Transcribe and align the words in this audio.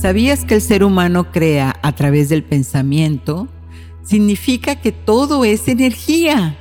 ¿Sabías 0.00 0.46
que 0.46 0.54
el 0.54 0.62
ser 0.62 0.82
humano 0.82 1.30
crea 1.30 1.78
a 1.82 1.92
través 1.94 2.30
del 2.30 2.42
pensamiento? 2.42 3.48
Significa 4.02 4.76
que 4.76 4.92
todo 4.92 5.44
es 5.44 5.68
energía 5.68 6.56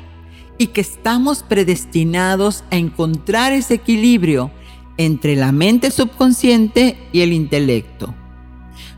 y 0.58 0.68
que 0.68 0.81
estamos 0.81 1.44
predestinados 1.44 2.66
a 2.70 2.76
encontrar 2.76 3.54
ese 3.54 3.76
equilibrio 3.76 4.52
entre 4.98 5.38
la 5.38 5.54
mente 5.54 5.90
subconsciente 5.90 6.98
y 7.14 7.22
el 7.22 7.31
intelecto. 7.31 8.14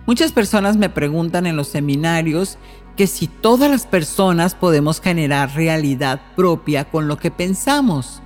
Muchas 0.07 0.31
personas 0.31 0.75
me 0.75 0.89
preguntan 0.89 1.45
en 1.45 1.55
los 1.55 1.67
seminarios 1.67 2.57
que 2.97 3.05
si 3.05 3.27
todas 3.27 3.69
las 3.69 3.85
personas 3.85 4.55
podemos 4.55 5.01
generar 5.01 5.53
realidad 5.53 6.19
propia 6.35 6.85
con 6.85 7.07
lo 7.07 7.19
que 7.19 7.29
pensamos 7.29 8.23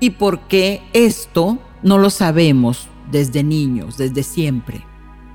y 0.00 0.10
por 0.10 0.48
qué 0.48 0.80
esto 0.94 1.58
no 1.82 1.98
lo 1.98 2.08
sabemos 2.08 2.88
desde 3.10 3.42
niños, 3.42 3.98
desde 3.98 4.22
siempre. 4.22 4.91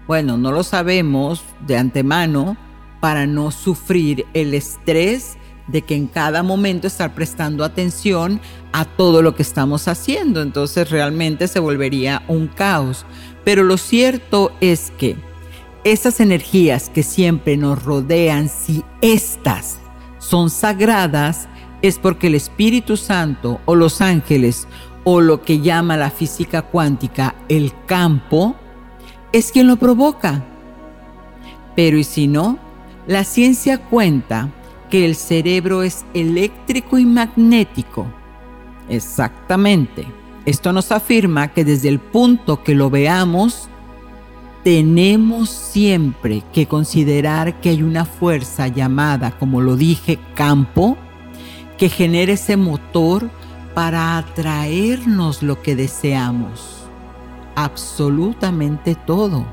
Bueno, 0.07 0.37
no 0.37 0.51
lo 0.51 0.63
sabemos 0.63 1.43
de 1.67 1.77
antemano 1.77 2.57
para 2.99 3.27
no 3.27 3.51
sufrir 3.51 4.25
el 4.33 4.53
estrés 4.53 5.37
de 5.67 5.81
que 5.81 5.95
en 5.95 6.07
cada 6.07 6.43
momento 6.43 6.87
estar 6.87 7.13
prestando 7.13 7.63
atención 7.63 8.39
a 8.71 8.85
todo 8.85 9.21
lo 9.21 9.35
que 9.35 9.43
estamos 9.43 9.87
haciendo. 9.87 10.41
Entonces 10.41 10.89
realmente 10.89 11.47
se 11.47 11.59
volvería 11.59 12.23
un 12.27 12.47
caos. 12.47 13.05
Pero 13.43 13.63
lo 13.63 13.77
cierto 13.77 14.51
es 14.61 14.91
que 14.97 15.17
esas 15.83 16.19
energías 16.19 16.89
que 16.89 17.03
siempre 17.03 17.57
nos 17.57 17.83
rodean, 17.83 18.49
si 18.49 18.83
estas 19.01 19.77
son 20.19 20.49
sagradas, 20.49 21.47
es 21.81 21.99
porque 21.99 22.27
el 22.27 22.35
Espíritu 22.35 22.97
Santo 22.97 23.61
o 23.65 23.75
los 23.75 24.01
ángeles 24.01 24.67
o 25.03 25.21
lo 25.21 25.41
que 25.41 25.61
llama 25.61 25.95
la 25.95 26.09
física 26.09 26.63
cuántica 26.63 27.35
el 27.47 27.71
campo, 27.85 28.55
es 29.31 29.51
quien 29.51 29.67
lo 29.67 29.77
provoca. 29.77 30.43
Pero 31.75 31.97
¿y 31.97 32.03
si 32.03 32.27
no? 32.27 32.57
La 33.07 33.23
ciencia 33.23 33.77
cuenta 33.77 34.49
que 34.89 35.05
el 35.05 35.15
cerebro 35.15 35.83
es 35.83 36.05
eléctrico 36.13 36.97
y 36.97 37.05
magnético. 37.05 38.07
Exactamente. 38.89 40.07
Esto 40.45 40.71
nos 40.71 40.91
afirma 40.91 41.49
que 41.49 41.65
desde 41.65 41.89
el 41.89 41.99
punto 41.99 42.63
que 42.63 42.73
lo 42.73 42.89
veamos, 42.89 43.69
tenemos 44.63 45.49
siempre 45.49 46.43
que 46.53 46.67
considerar 46.67 47.59
que 47.59 47.69
hay 47.69 47.83
una 47.83 48.05
fuerza 48.05 48.67
llamada, 48.67 49.31
como 49.37 49.61
lo 49.61 49.75
dije, 49.75 50.19
campo, 50.35 50.97
que 51.77 51.89
genera 51.89 52.33
ese 52.33 52.57
motor 52.57 53.29
para 53.73 54.17
atraernos 54.17 55.43
lo 55.43 55.61
que 55.61 55.75
deseamos. 55.75 56.76
Absolutamente 57.57 58.93
todo. 58.93 59.43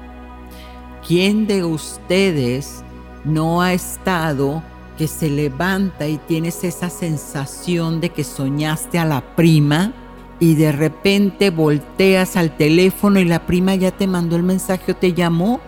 ¿Quién 1.09 1.47
de 1.47 1.65
ustedes 1.65 2.85
no 3.25 3.63
ha 3.63 3.73
estado 3.73 4.63
que 4.99 5.09
se 5.09 5.31
levanta 5.31 6.07
y 6.07 6.19
tienes 6.19 6.65
esa 6.65 6.91
sensación 6.91 8.03
de 8.03 8.11
que 8.11 8.23
soñaste 8.23 8.99
a 8.99 9.07
la 9.07 9.23
prima 9.35 9.95
y 10.39 10.55
de 10.55 10.71
repente 10.71 11.49
volteas 11.49 12.37
al 12.37 12.55
teléfono 12.55 13.21
y 13.21 13.25
la 13.25 13.47
prima 13.47 13.75
ya 13.75 13.91
te 13.91 14.07
mandó 14.07 14.37
el 14.37 14.43
mensaje 14.43 14.93
o 14.93 14.97
te 14.97 15.15
llamó? 15.15 15.61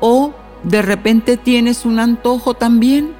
¿O 0.00 0.34
de 0.64 0.82
repente 0.82 1.38
tienes 1.38 1.86
un 1.86 1.98
antojo 1.98 2.52
también? 2.52 3.14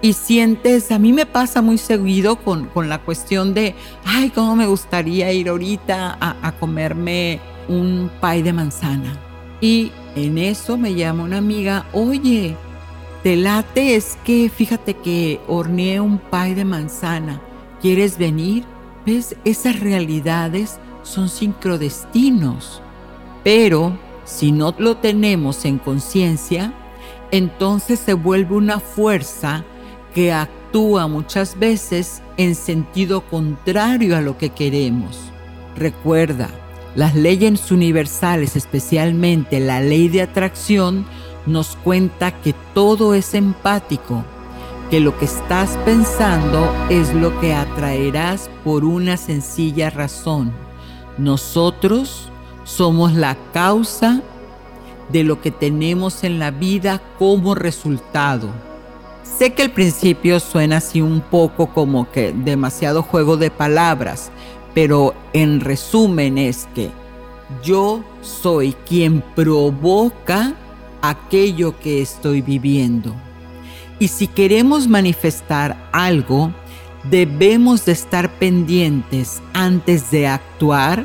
Y 0.00 0.12
sientes, 0.12 0.92
a 0.92 1.00
mí 1.00 1.12
me 1.12 1.26
pasa 1.26 1.60
muy 1.60 1.76
seguido 1.76 2.36
con, 2.36 2.66
con 2.66 2.88
la 2.88 2.98
cuestión 2.98 3.52
de, 3.52 3.74
ay, 4.04 4.30
cómo 4.30 4.54
me 4.54 4.68
gustaría 4.68 5.32
ir 5.32 5.48
ahorita 5.48 6.16
a, 6.20 6.36
a 6.40 6.52
comerme 6.52 7.40
un 7.68 8.10
pay 8.20 8.42
de 8.42 8.52
manzana. 8.52 9.18
Y 9.60 9.92
en 10.16 10.38
eso 10.38 10.76
me 10.76 10.94
llama 10.94 11.24
una 11.24 11.38
amiga, 11.38 11.86
oye, 11.92 12.56
te 13.22 13.36
late 13.36 13.96
es 13.96 14.16
que 14.24 14.48
fíjate 14.48 14.94
que 14.94 15.40
horneé 15.46 16.00
un 16.00 16.18
pay 16.18 16.54
de 16.54 16.64
manzana. 16.64 17.40
¿Quieres 17.80 18.16
venir? 18.18 18.64
¿Ves? 19.04 19.36
Esas 19.44 19.80
realidades 19.80 20.78
son 21.02 21.28
sincrodestinos. 21.28 22.82
Pero 23.44 23.98
si 24.24 24.52
no 24.52 24.74
lo 24.78 24.96
tenemos 24.96 25.64
en 25.64 25.78
conciencia, 25.78 26.72
entonces 27.30 27.98
se 27.98 28.14
vuelve 28.14 28.54
una 28.54 28.80
fuerza 28.80 29.64
que 30.14 30.32
actúa 30.32 31.06
muchas 31.06 31.58
veces 31.58 32.22
en 32.36 32.54
sentido 32.54 33.22
contrario 33.22 34.16
a 34.16 34.20
lo 34.20 34.38
que 34.38 34.50
queremos. 34.50 35.18
Recuerda, 35.76 36.48
las 36.94 37.14
leyes 37.14 37.70
universales, 37.70 38.56
especialmente 38.56 39.60
la 39.60 39.80
ley 39.80 40.08
de 40.08 40.22
atracción, 40.22 41.06
nos 41.46 41.76
cuenta 41.76 42.40
que 42.40 42.54
todo 42.74 43.14
es 43.14 43.34
empático, 43.34 44.24
que 44.90 45.00
lo 45.00 45.16
que 45.16 45.24
estás 45.24 45.76
pensando 45.84 46.68
es 46.88 47.14
lo 47.14 47.38
que 47.40 47.54
atraerás 47.54 48.50
por 48.64 48.84
una 48.84 49.16
sencilla 49.16 49.90
razón. 49.90 50.52
Nosotros 51.16 52.28
somos 52.64 53.12
la 53.12 53.36
causa 53.52 54.22
de 55.10 55.24
lo 55.24 55.40
que 55.40 55.50
tenemos 55.50 56.24
en 56.24 56.38
la 56.38 56.50
vida 56.50 57.00
como 57.18 57.54
resultado. 57.54 58.48
Sé 59.22 59.54
que 59.54 59.62
al 59.62 59.70
principio 59.70 60.40
suena 60.40 60.78
así 60.78 61.00
un 61.00 61.20
poco 61.20 61.68
como 61.72 62.10
que 62.10 62.32
demasiado 62.32 63.02
juego 63.02 63.36
de 63.36 63.50
palabras, 63.50 64.30
pero 64.74 65.14
en 65.32 65.60
resumen 65.60 66.38
es 66.38 66.68
que 66.74 66.90
yo 67.64 68.04
soy 68.22 68.74
quien 68.86 69.22
provoca 69.34 70.54
aquello 71.02 71.78
que 71.78 72.02
estoy 72.02 72.42
viviendo. 72.42 73.14
Y 73.98 74.08
si 74.08 74.26
queremos 74.26 74.88
manifestar 74.88 75.88
algo, 75.92 76.52
debemos 77.04 77.84
de 77.84 77.92
estar 77.92 78.30
pendientes 78.38 79.42
antes 79.52 80.10
de 80.10 80.26
actuar 80.26 81.04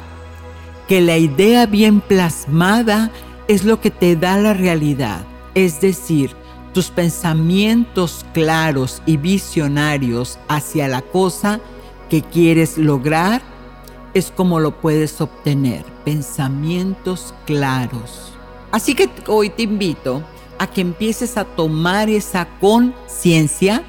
que 0.87 1.01
la 1.01 1.17
idea 1.17 1.65
bien 1.65 1.99
plasmada 1.99 3.11
es 3.47 3.63
lo 3.63 3.81
que 3.81 3.91
te 3.91 4.15
da 4.15 4.37
la 4.37 4.53
realidad. 4.53 5.25
Es 5.55 5.81
decir, 5.81 6.31
tus 6.73 6.89
pensamientos 6.89 8.25
claros 8.33 9.01
y 9.05 9.17
visionarios 9.17 10.37
hacia 10.47 10.87
la 10.87 11.01
cosa 11.01 11.59
que 12.09 12.21
quieres 12.21 12.77
lograr 12.77 13.41
es 14.15 14.31
como 14.35 14.59
lo 14.59 14.81
puedes 14.81 15.21
obtener. 15.21 15.85
Pensamientos 16.03 17.35
claros. 17.45 18.33
Así 18.71 18.95
que 18.95 19.09
hoy 19.27 19.49
te 19.49 19.63
invito 19.63 20.23
a 20.57 20.67
que 20.67 20.81
empieces 20.81 21.37
a 21.37 21.43
tomar 21.43 22.09
esa 22.09 22.47
conciencia 22.59 23.83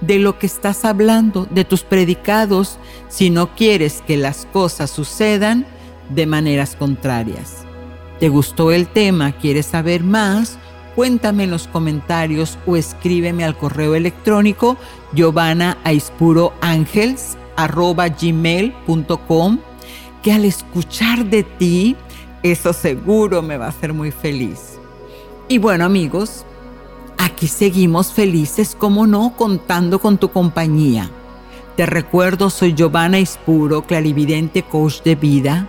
de 0.00 0.18
lo 0.18 0.38
que 0.38 0.46
estás 0.46 0.84
hablando, 0.84 1.46
de 1.50 1.64
tus 1.64 1.82
predicados, 1.82 2.78
si 3.08 3.30
no 3.30 3.54
quieres 3.54 4.02
que 4.06 4.16
las 4.16 4.46
cosas 4.52 4.90
sucedan 4.90 5.66
de 6.10 6.26
maneras 6.26 6.76
contrarias. 6.76 7.64
¿Te 8.18 8.28
gustó 8.28 8.72
el 8.72 8.88
tema? 8.88 9.32
¿Quieres 9.32 9.66
saber 9.66 10.02
más? 10.02 10.58
Cuéntame 10.96 11.44
en 11.44 11.52
los 11.52 11.68
comentarios 11.68 12.58
o 12.66 12.76
escríbeme 12.76 13.44
al 13.44 13.56
correo 13.56 13.94
electrónico 13.94 14.76
giovannaispuroangels 15.12 17.36
gmail.com 18.20 19.58
que 20.22 20.32
al 20.32 20.44
escuchar 20.44 21.24
de 21.26 21.42
ti, 21.42 21.96
eso 22.42 22.72
seguro 22.72 23.42
me 23.42 23.56
va 23.56 23.66
a 23.66 23.70
hacer 23.70 23.92
muy 23.92 24.10
feliz. 24.10 24.78
Y 25.48 25.58
bueno 25.58 25.84
amigos, 25.84 26.44
aquí 27.16 27.48
seguimos 27.48 28.12
felices, 28.12 28.76
como 28.78 29.06
no, 29.06 29.34
contando 29.36 29.98
con 29.98 30.18
tu 30.18 30.30
compañía. 30.30 31.10
Te 31.76 31.86
recuerdo, 31.86 32.50
soy 32.50 32.74
Giovanna 32.74 33.18
Ispuro, 33.18 33.82
clarividente 33.86 34.62
coach 34.62 35.02
de 35.02 35.14
vida. 35.14 35.66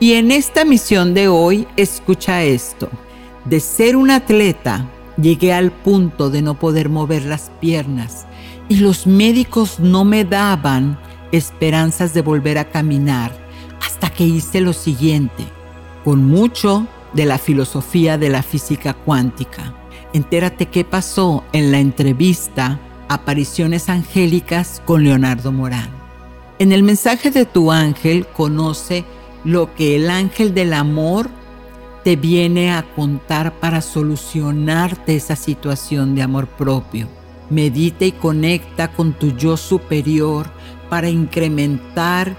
Y 0.00 0.14
en 0.14 0.30
esta 0.30 0.64
misión 0.64 1.14
de 1.14 1.28
hoy, 1.28 1.66
escucha 1.76 2.42
esto. 2.42 2.88
De 3.44 3.60
ser 3.60 3.96
un 3.96 4.10
atleta, 4.10 4.86
llegué 5.20 5.52
al 5.52 5.72
punto 5.72 6.30
de 6.30 6.42
no 6.42 6.58
poder 6.58 6.88
mover 6.88 7.24
las 7.24 7.50
piernas 7.60 8.26
y 8.68 8.76
los 8.76 9.06
médicos 9.06 9.80
no 9.80 10.04
me 10.04 10.24
daban 10.24 10.98
esperanzas 11.32 12.14
de 12.14 12.22
volver 12.22 12.58
a 12.58 12.70
caminar 12.70 13.41
hasta 14.02 14.16
que 14.16 14.24
hice 14.24 14.60
lo 14.60 14.72
siguiente, 14.72 15.44
con 16.02 16.26
mucho 16.26 16.88
de 17.12 17.24
la 17.24 17.38
filosofía 17.38 18.18
de 18.18 18.30
la 18.30 18.42
física 18.42 18.94
cuántica. 18.94 19.74
Entérate 20.12 20.66
qué 20.66 20.84
pasó 20.84 21.44
en 21.52 21.70
la 21.70 21.78
entrevista 21.78 22.80
Apariciones 23.08 23.88
Angélicas 23.88 24.82
con 24.84 25.04
Leonardo 25.04 25.52
Morán. 25.52 25.88
En 26.58 26.72
el 26.72 26.82
mensaje 26.82 27.30
de 27.30 27.46
tu 27.46 27.70
ángel 27.70 28.26
conoce 28.26 29.04
lo 29.44 29.72
que 29.72 29.94
el 29.94 30.10
ángel 30.10 30.52
del 30.52 30.72
amor 30.72 31.30
te 32.02 32.16
viene 32.16 32.72
a 32.72 32.82
contar 32.96 33.60
para 33.60 33.80
solucionarte 33.80 35.14
esa 35.14 35.36
situación 35.36 36.16
de 36.16 36.22
amor 36.22 36.48
propio. 36.48 37.06
Medita 37.50 38.04
y 38.04 38.10
conecta 38.10 38.90
con 38.90 39.12
tu 39.12 39.36
yo 39.36 39.56
superior 39.56 40.50
para 40.90 41.08
incrementar 41.08 42.36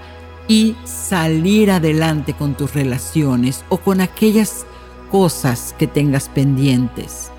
y 0.48 0.76
salir 0.84 1.70
adelante 1.70 2.34
con 2.34 2.54
tus 2.54 2.74
relaciones 2.74 3.64
o 3.68 3.78
con 3.78 4.00
aquellas 4.00 4.66
cosas 5.10 5.74
que 5.78 5.86
tengas 5.86 6.28
pendientes. 6.28 7.30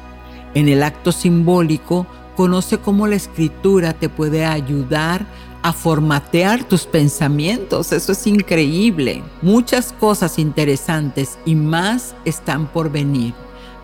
En 0.53 0.69
el 0.69 0.83
acto 0.83 1.11
simbólico 1.11 2.07
Conoce 2.35 2.79
cómo 2.79 3.07
la 3.07 3.15
escritura 3.15 3.93
te 3.93 4.09
puede 4.09 4.45
ayudar 4.45 5.25
a 5.61 5.71
formatear 5.71 6.65
tus 6.65 6.85
pensamientos. 6.85 7.93
Eso 7.93 8.11
es 8.11 8.27
increíble. 8.27 9.23
Muchas 9.41 9.93
cosas 9.93 10.37
interesantes 10.37 11.39
y 11.45 11.55
más 11.55 12.13
están 12.25 12.67
por 12.67 12.91
venir. 12.91 13.33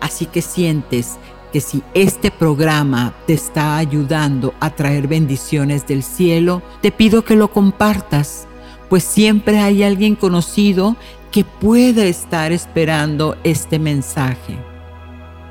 Así 0.00 0.26
que 0.26 0.42
sientes 0.42 1.16
que 1.50 1.62
si 1.62 1.82
este 1.94 2.30
programa 2.30 3.14
te 3.26 3.32
está 3.32 3.78
ayudando 3.78 4.52
a 4.60 4.70
traer 4.70 5.08
bendiciones 5.08 5.86
del 5.86 6.02
cielo, 6.02 6.62
te 6.82 6.92
pido 6.92 7.24
que 7.24 7.36
lo 7.36 7.50
compartas, 7.50 8.46
pues 8.92 9.04
siempre 9.04 9.58
hay 9.58 9.82
alguien 9.84 10.14
conocido 10.16 10.96
que 11.30 11.44
puede 11.46 12.10
estar 12.10 12.52
esperando 12.52 13.38
este 13.42 13.78
mensaje. 13.78 14.58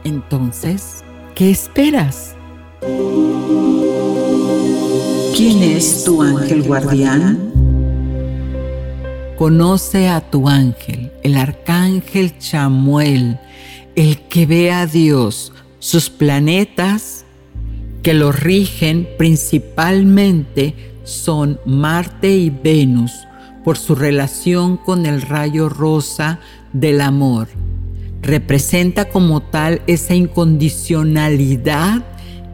Entonces, 0.04 1.04
¿qué 1.34 1.50
esperas? 1.50 2.36
¿Quién 5.36 5.64
es 5.64 6.04
tu 6.04 6.22
ángel 6.22 6.62
guardián? 6.62 7.52
Conoce 9.40 10.08
a 10.08 10.22
tu 10.22 10.48
ángel, 10.48 11.12
el 11.24 11.36
arcángel 11.36 12.38
Chamuel, 12.38 13.40
el 13.96 14.20
que 14.20 14.46
ve 14.46 14.72
a 14.72 14.86
Dios, 14.86 15.52
sus 15.80 16.12
planetas 16.12 17.26
que 18.04 18.14
lo 18.14 18.32
rigen 18.32 19.10
principalmente 19.18 20.76
son 21.04 21.60
Marte 21.66 22.30
y 22.36 22.52
Venus 22.52 23.12
por 23.64 23.78
su 23.78 23.96
relación 23.96 24.78
con 24.78 25.06
el 25.06 25.22
rayo 25.22 25.70
rosa 25.70 26.40
del 26.74 27.02
amor. 27.02 27.48
Representa 28.22 29.10
como 29.10 29.42
tal 29.42 29.82
esa 29.88 30.14
incondicionalidad 30.14 32.04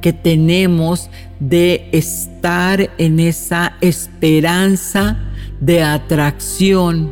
que 0.02 0.14
tenemos 0.14 1.10
de 1.40 1.90
estar 1.92 2.90
en 2.98 3.20
esa 3.20 3.76
esperanza 3.82 5.18
de 5.60 5.84
atracción 5.84 7.12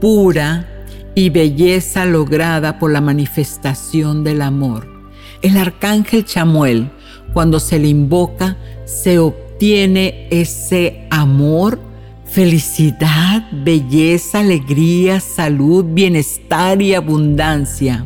pura 0.00 0.68
y 1.14 1.30
belleza 1.30 2.04
lograda 2.04 2.78
por 2.78 2.90
la 2.90 3.00
manifestación 3.00 4.24
del 4.24 4.42
amor. 4.42 4.88
El 5.42 5.56
arcángel 5.56 6.24
Chamuel, 6.24 6.90
cuando 7.32 7.60
se 7.60 7.78
le 7.78 7.88
invoca, 7.88 8.56
se 8.84 9.18
obtiene 9.18 10.26
ese 10.30 11.06
amor, 11.10 11.78
felicidad, 12.34 13.48
belleza, 13.52 14.40
alegría, 14.40 15.20
salud, 15.20 15.84
bienestar 15.88 16.82
y 16.82 16.94
abundancia 16.94 18.04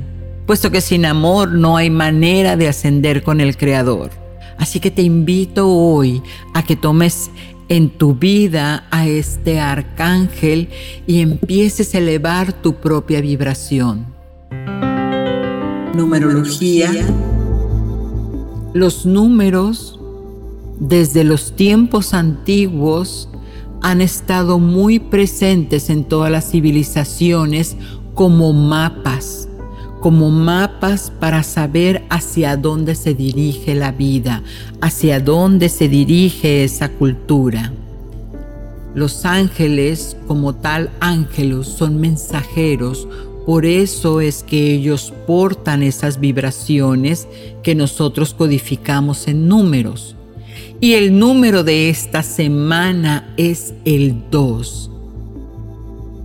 puesto 0.49 0.71
que 0.71 0.81
sin 0.81 1.05
amor 1.05 1.53
no 1.53 1.77
hay 1.77 1.91
manera 1.91 2.57
de 2.57 2.69
ascender 2.69 3.23
con 3.23 3.43
el 3.43 3.59
Creador. 3.59 4.13
Así 4.57 4.81
que 4.81 4.91
te 4.91 5.03
invito 5.03 5.69
hoy 5.69 6.23
a 6.55 6.65
que 6.65 6.75
tomes 6.75 7.31
en 7.69 7.91
tu 7.91 8.15
vida 8.15 8.87
a 8.91 9.07
este 9.07 9.61
arcángel 9.61 10.71
y 11.07 11.21
empieces 11.21 11.95
a 11.95 11.99
elevar 11.99 12.55
tu 12.63 12.77
propia 12.77 13.21
vibración. 13.21 14.07
Numerología. 15.95 16.93
Los 18.73 19.05
números 19.05 20.01
desde 20.81 21.25
los 21.25 21.55
tiempos 21.57 22.15
antiguos 22.15 23.29
han 23.83 24.01
estado 24.01 24.59
muy 24.59 24.99
presentes 24.99 25.91
en 25.91 26.05
todas 26.05 26.31
las 26.31 26.51
civilizaciones 26.51 27.77
como 28.15 28.53
mapas 28.53 29.49
como 30.01 30.31
mapas 30.31 31.13
para 31.19 31.43
saber 31.43 32.05
hacia 32.09 32.57
dónde 32.57 32.95
se 32.95 33.15
dirige 33.15 33.75
la 33.75 33.93
vida, 33.93 34.43
hacia 34.81 35.21
dónde 35.21 35.69
se 35.69 35.89
dirige 35.89 36.65
esa 36.65 36.89
cultura. 36.89 37.73
Los 38.95 39.25
ángeles, 39.25 40.17
como 40.27 40.55
tal 40.55 40.91
ángelos, 41.01 41.69
son 41.69 42.01
mensajeros, 42.01 43.09
por 43.45 43.65
eso 43.65 44.21
es 44.21 44.43
que 44.43 44.75
ellos 44.75 45.13
portan 45.27 45.83
esas 45.83 46.21
vibraciones 46.21 47.27
que 47.63 47.75
nosotros 47.75 48.35
codificamos 48.35 49.27
en 49.27 49.49
números. 49.49 50.18
Y 50.81 50.93
el 50.95 51.19
número 51.19 51.65
de 51.65 51.89
esta 51.89 52.23
semana 52.23 53.35
es 53.37 53.75
el 53.85 54.31
2. 54.31 54.91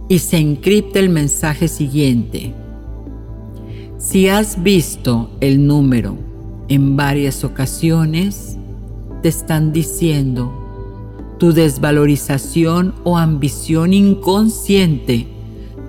Y 0.10 0.20
se 0.20 0.38
encripta 0.38 1.00
el 1.00 1.10
mensaje 1.10 1.68
siguiente. 1.68 2.54
Si 3.98 4.28
has 4.28 4.62
visto 4.62 5.32
el 5.39 5.66
número 5.66 6.18
en 6.68 6.96
varias 6.96 7.44
ocasiones, 7.44 8.58
te 9.22 9.30
están 9.30 9.74
diciendo 9.74 10.60
tu 11.39 11.51
desvalorización 11.51 12.94
o 13.04 13.18
ambición 13.18 13.94
inconsciente 13.94 15.28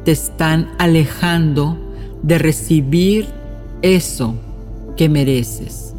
te 0.05 0.13
están 0.13 0.71
alejando 0.79 1.79
de 2.23 2.39
recibir 2.39 3.27
eso 3.83 4.35
que 4.97 5.09
mereces. 5.09 5.94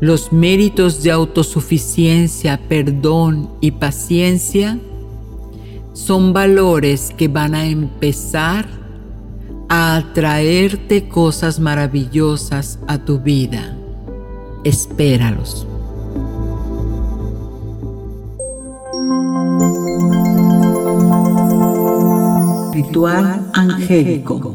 Los 0.00 0.32
méritos 0.32 1.02
de 1.02 1.10
autosuficiencia, 1.10 2.60
perdón 2.68 3.50
y 3.60 3.72
paciencia 3.72 4.78
son 5.92 6.32
valores 6.32 7.12
que 7.16 7.26
van 7.26 7.56
a 7.56 7.66
empezar 7.66 8.68
a 9.68 9.96
atraerte 9.96 11.08
cosas 11.08 11.58
maravillosas 11.58 12.78
a 12.86 12.98
tu 12.98 13.18
vida. 13.18 13.76
Espéralos. 14.62 15.66
Ritual 22.72 23.50
angélico. 23.52 24.54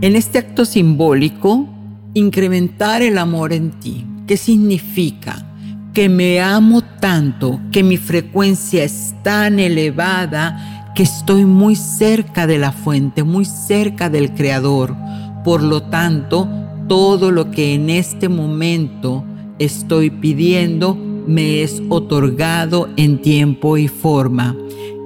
En 0.00 0.16
este 0.16 0.38
acto 0.38 0.64
simbólico, 0.64 1.68
incrementar 2.14 3.02
el 3.02 3.18
amor 3.18 3.52
en 3.52 3.70
ti. 3.70 4.04
¿Qué 4.26 4.36
significa? 4.36 5.46
Que 5.94 6.08
me 6.08 6.40
amo 6.40 6.82
tanto, 6.82 7.60
que 7.70 7.82
mi 7.82 7.96
frecuencia 7.96 8.84
es 8.84 9.14
tan 9.22 9.58
elevada 9.58 10.92
que 10.94 11.02
estoy 11.02 11.44
muy 11.44 11.76
cerca 11.76 12.46
de 12.46 12.58
la 12.58 12.72
fuente, 12.72 13.22
muy 13.22 13.44
cerca 13.44 14.10
del 14.10 14.32
Creador. 14.34 14.94
Por 15.44 15.62
lo 15.62 15.82
tanto, 15.82 16.48
todo 16.88 17.30
lo 17.30 17.50
que 17.50 17.74
en 17.74 17.90
este 17.90 18.28
momento 18.28 19.24
estoy 19.58 20.10
pidiendo 20.10 20.94
me 21.26 21.62
es 21.62 21.82
otorgado 21.88 22.88
en 22.96 23.22
tiempo 23.22 23.76
y 23.76 23.88
forma. 23.88 24.56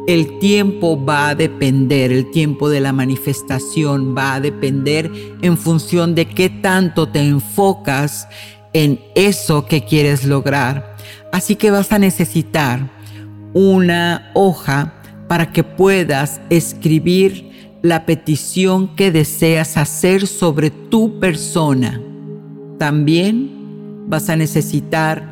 El 0.06 0.38
tiempo 0.38 1.04
va 1.04 1.30
a 1.30 1.34
depender, 1.34 2.12
el 2.12 2.30
tiempo 2.30 2.68
de 2.68 2.80
la 2.80 2.92
manifestación 2.92 4.16
va 4.16 4.34
a 4.34 4.40
depender 4.40 5.10
en 5.42 5.56
función 5.56 6.14
de 6.14 6.26
qué 6.26 6.48
tanto 6.48 7.08
te 7.08 7.20
enfocas 7.20 8.28
en 8.72 9.00
eso 9.14 9.66
que 9.66 9.84
quieres 9.84 10.24
lograr. 10.24 10.96
Así 11.32 11.56
que 11.56 11.70
vas 11.70 11.90
a 11.90 11.98
necesitar 11.98 12.88
una 13.52 14.30
hoja 14.34 14.94
para 15.28 15.50
que 15.50 15.64
puedas 15.64 16.40
escribir 16.50 17.78
la 17.82 18.06
petición 18.06 18.94
que 18.94 19.10
deseas 19.10 19.76
hacer 19.76 20.26
sobre 20.26 20.70
tu 20.70 21.18
persona. 21.18 22.00
También 22.78 24.06
vas 24.08 24.28
a 24.28 24.36
necesitar 24.36 25.28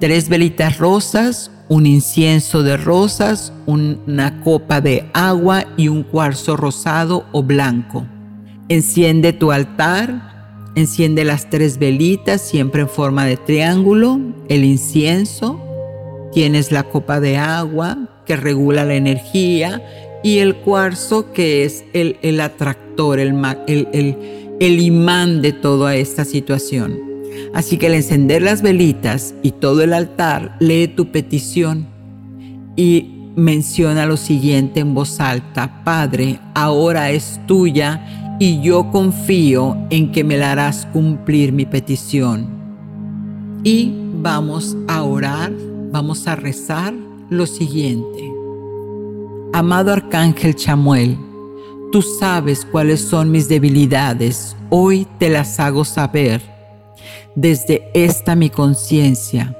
tres 0.00 0.28
velitas 0.28 0.78
rosas, 0.78 1.50
un 1.68 1.86
incienso 1.86 2.62
de 2.62 2.76
rosas, 2.76 3.52
una 3.66 4.40
copa 4.40 4.80
de 4.80 5.08
agua 5.12 5.66
y 5.76 5.88
un 5.88 6.02
cuarzo 6.02 6.56
rosado 6.56 7.26
o 7.32 7.42
blanco. 7.42 8.06
Enciende 8.68 9.32
tu 9.32 9.52
altar, 9.52 10.70
enciende 10.74 11.24
las 11.24 11.50
tres 11.50 11.78
velitas 11.78 12.40
siempre 12.40 12.82
en 12.82 12.88
forma 12.88 13.26
de 13.26 13.36
triángulo, 13.36 14.18
el 14.48 14.64
incienso, 14.64 15.60
tienes 16.32 16.72
la 16.72 16.84
copa 16.84 17.20
de 17.20 17.36
agua 17.36 17.98
que 18.24 18.36
regula 18.36 18.84
la 18.84 18.94
energía 18.94 19.82
y 20.22 20.38
el 20.38 20.56
cuarzo 20.56 21.32
que 21.32 21.64
es 21.64 21.84
el, 21.92 22.40
atractor, 22.40 23.18
el, 23.20 23.34
el, 23.66 24.16
el 24.60 24.80
imán 24.80 25.42
de 25.42 25.52
toda 25.52 25.96
esta 25.96 26.24
situación. 26.24 27.07
Así 27.54 27.76
que 27.76 27.86
al 27.86 27.94
encender 27.94 28.42
las 28.42 28.62
velitas 28.62 29.34
y 29.42 29.52
todo 29.52 29.82
el 29.82 29.92
altar, 29.92 30.56
lee 30.60 30.88
tu 30.88 31.10
petición 31.10 31.86
y 32.76 33.32
menciona 33.36 34.06
lo 34.06 34.16
siguiente 34.16 34.80
en 34.80 34.94
voz 34.94 35.20
alta, 35.20 35.82
Padre, 35.84 36.40
ahora 36.54 37.10
es 37.10 37.40
tuya 37.46 38.36
y 38.40 38.60
yo 38.60 38.90
confío 38.90 39.76
en 39.90 40.12
que 40.12 40.24
me 40.24 40.36
la 40.36 40.52
harás 40.52 40.86
cumplir 40.92 41.52
mi 41.52 41.64
petición. 41.64 42.48
Y 43.64 43.92
vamos 44.14 44.76
a 44.88 45.02
orar, 45.02 45.52
vamos 45.92 46.26
a 46.26 46.36
rezar 46.36 46.94
lo 47.30 47.46
siguiente. 47.46 48.32
Amado 49.52 49.92
Arcángel 49.92 50.54
Chamuel, 50.54 51.16
tú 51.90 52.02
sabes 52.02 52.64
cuáles 52.64 53.00
son 53.00 53.30
mis 53.30 53.48
debilidades, 53.48 54.56
hoy 54.70 55.06
te 55.18 55.28
las 55.30 55.58
hago 55.58 55.84
saber 55.84 56.57
desde 57.34 57.88
esta 57.94 58.34
mi 58.34 58.50
conciencia, 58.50 59.56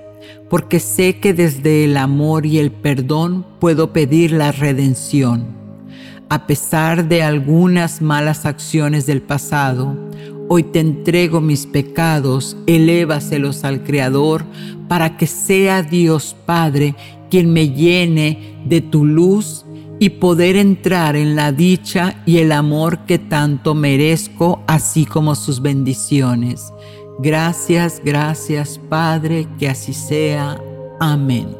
porque 0.51 0.81
sé 0.81 1.19
que 1.19 1.35
desde 1.35 1.85
el 1.85 1.97
amor 1.97 2.47
y 2.47 2.59
el 2.59 2.71
perdón 2.71 3.47
puedo 3.61 3.93
pedir 3.93 4.33
la 4.33 4.53
redención. 4.53 5.57
A 6.31 6.47
pesar 6.47 7.09
de 7.09 7.23
algunas 7.23 8.03
malas 8.03 8.45
acciones 8.45 9.07
del 9.07 9.23
pasado, 9.23 9.97
hoy 10.49 10.63
te 10.63 10.81
entrego 10.81 11.41
mis 11.41 11.67
pecados, 11.67 12.57
elévaselos 12.67 13.65
al 13.65 13.83
Creador, 13.83 14.45
para 14.89 15.17
que 15.17 15.27
sea 15.27 15.83
Dios 15.83 16.37
Padre 16.45 16.95
quien 17.31 17.53
me 17.53 17.71
llene 17.71 18.59
de 18.67 18.81
tu 18.81 19.05
luz 19.05 19.65
y 19.99 20.11
poder 20.11 20.57
entrar 20.57 21.17
en 21.17 21.35
la 21.35 21.53
dicha 21.53 22.23
y 22.25 22.39
el 22.39 22.53
amor 22.53 23.01
que 23.07 23.19
tanto 23.19 23.75
merezco, 23.75 24.63
así 24.67 25.05
como 25.05 25.35
sus 25.35 25.61
bendiciones. 25.61 26.73
Gracias, 27.21 28.01
gracias 28.05 28.79
Padre, 28.89 29.49
que 29.59 29.69
así 29.69 29.93
sea. 29.93 30.63
Amén. 31.01 31.57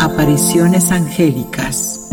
Apariciones 0.00 0.90
angélicas. 0.90 2.08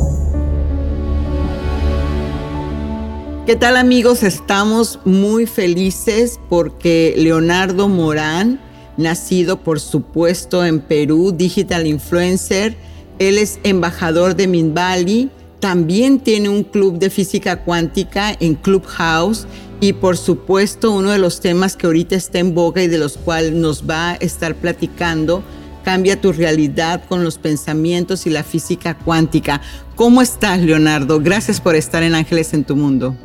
¿Qué 3.45 3.55
tal 3.55 3.77
amigos? 3.77 4.23
Estamos 4.23 4.99
muy 5.05 5.45
felices 5.45 6.37
porque 6.49 7.13
Leonardo 7.15 7.87
Morán 7.87 8.66
nacido 8.97 9.61
por 9.61 9.79
supuesto 9.79 10.65
en 10.65 10.79
Perú, 10.79 11.33
digital 11.35 11.87
influencer. 11.87 12.75
Él 13.19 13.37
es 13.37 13.59
embajador 13.63 14.35
de 14.35 14.47
Minvali, 14.47 15.29
también 15.59 16.19
tiene 16.19 16.49
un 16.49 16.63
club 16.63 16.99
de 16.99 17.09
física 17.09 17.63
cuántica 17.63 18.35
en 18.39 18.55
Clubhouse 18.55 19.47
y 19.79 19.93
por 19.93 20.17
supuesto 20.17 20.91
uno 20.91 21.11
de 21.11 21.19
los 21.19 21.39
temas 21.39 21.75
que 21.75 21.87
ahorita 21.87 22.15
está 22.15 22.39
en 22.39 22.53
boga 22.53 22.83
y 22.83 22.87
de 22.87 22.97
los 22.97 23.17
cuales 23.17 23.53
nos 23.53 23.89
va 23.89 24.11
a 24.11 24.15
estar 24.15 24.55
platicando, 24.55 25.43
cambia 25.83 26.19
tu 26.19 26.31
realidad 26.31 27.03
con 27.07 27.23
los 27.23 27.37
pensamientos 27.37 28.27
y 28.27 28.29
la 28.29 28.43
física 28.43 28.95
cuántica. 28.97 29.61
¿Cómo 29.95 30.21
estás, 30.21 30.59
Leonardo? 30.59 31.19
Gracias 31.19 31.59
por 31.59 31.75
estar 31.75 32.03
en 32.03 32.13
Ángeles 32.13 32.53
en 32.53 32.63
tu 32.63 32.75
Mundo. 32.75 33.15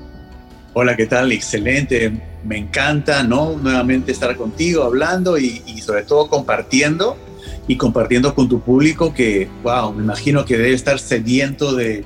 Hola, 0.73 0.97
¿qué 0.97 1.07
tal? 1.07 1.33
Excelente. 1.33 2.32
Me 2.45 2.59
encanta, 2.59 3.23
¿no? 3.23 3.57
Nuevamente 3.57 4.11
estar 4.11 4.37
contigo 4.37 4.83
hablando 4.83 5.39
y, 5.39 5.63
sobre 5.81 6.03
todo 6.03 6.29
compartiendo 6.29 7.17
y 7.69 7.77
compartiendo 7.77 8.35
con 8.35 8.49
tu 8.49 8.61
público 8.61 9.15
que, 9.15 9.49
wow, 9.63 9.93
me 9.93 10.03
imagino 10.03 10.45
que 10.45 10.57
debe 10.57 10.73
estar 10.73 10.99
sediento 10.99 11.75
de, 11.75 12.05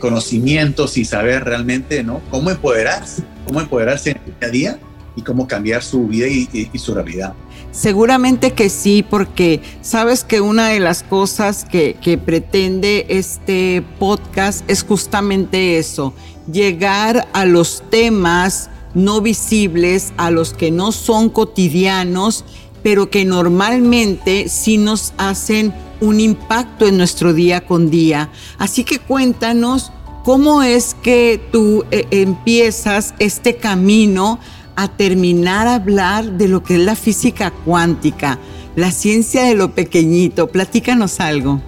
conocimientos 0.00 0.96
y 0.96 1.04
saber 1.04 1.44
realmente, 1.44 2.04
¿no? 2.04 2.20
Cómo 2.30 2.50
empoderarse, 2.50 3.24
cómo 3.44 3.60
empoderarse 3.60 4.12
en 4.12 4.18
el 4.18 4.24
día 4.24 4.48
a 4.48 4.50
día 4.50 4.78
y 5.16 5.22
cómo 5.22 5.48
cambiar 5.48 5.82
su 5.82 6.06
vida 6.06 6.28
y, 6.28 6.78
su 6.78 6.94
realidad. 6.94 7.34
Seguramente 7.72 8.52
que 8.52 8.68
sí, 8.70 9.04
porque 9.08 9.60
sabes 9.82 10.22
que 10.22 10.40
una 10.40 10.68
de 10.68 10.78
las 10.78 11.02
cosas 11.02 11.64
que, 11.64 11.96
que 12.00 12.18
pretende 12.18 13.06
este 13.08 13.82
podcast 13.98 14.68
es 14.70 14.84
justamente 14.84 15.78
eso, 15.78 16.14
llegar 16.50 17.26
a 17.32 17.44
los 17.44 17.82
temas 17.90 18.70
no 18.94 19.20
visibles, 19.20 20.12
a 20.16 20.30
los 20.30 20.52
que 20.52 20.70
no 20.70 20.92
son 20.92 21.28
cotidianos, 21.28 22.44
pero 22.82 23.10
que 23.10 23.24
normalmente 23.24 24.48
sí 24.48 24.76
nos 24.76 25.12
hacen 25.16 25.72
un 26.00 26.20
impacto 26.20 26.86
en 26.86 26.96
nuestro 26.96 27.32
día 27.32 27.66
con 27.66 27.90
día. 27.90 28.30
Así 28.58 28.84
que 28.84 28.98
cuéntanos 28.98 29.90
cómo 30.22 30.62
es 30.62 30.94
que 31.02 31.40
tú 31.50 31.84
eh, 31.90 32.06
empiezas 32.10 33.14
este 33.18 33.56
camino 33.56 34.38
a 34.76 34.88
terminar 34.88 35.66
a 35.66 35.76
hablar 35.76 36.32
de 36.32 36.48
lo 36.48 36.62
que 36.62 36.74
es 36.74 36.80
la 36.80 36.96
física 36.96 37.50
cuántica, 37.50 38.38
la 38.76 38.90
ciencia 38.90 39.44
de 39.44 39.54
lo 39.54 39.74
pequeñito. 39.74 40.48
Platícanos 40.48 41.20
algo. 41.20 41.62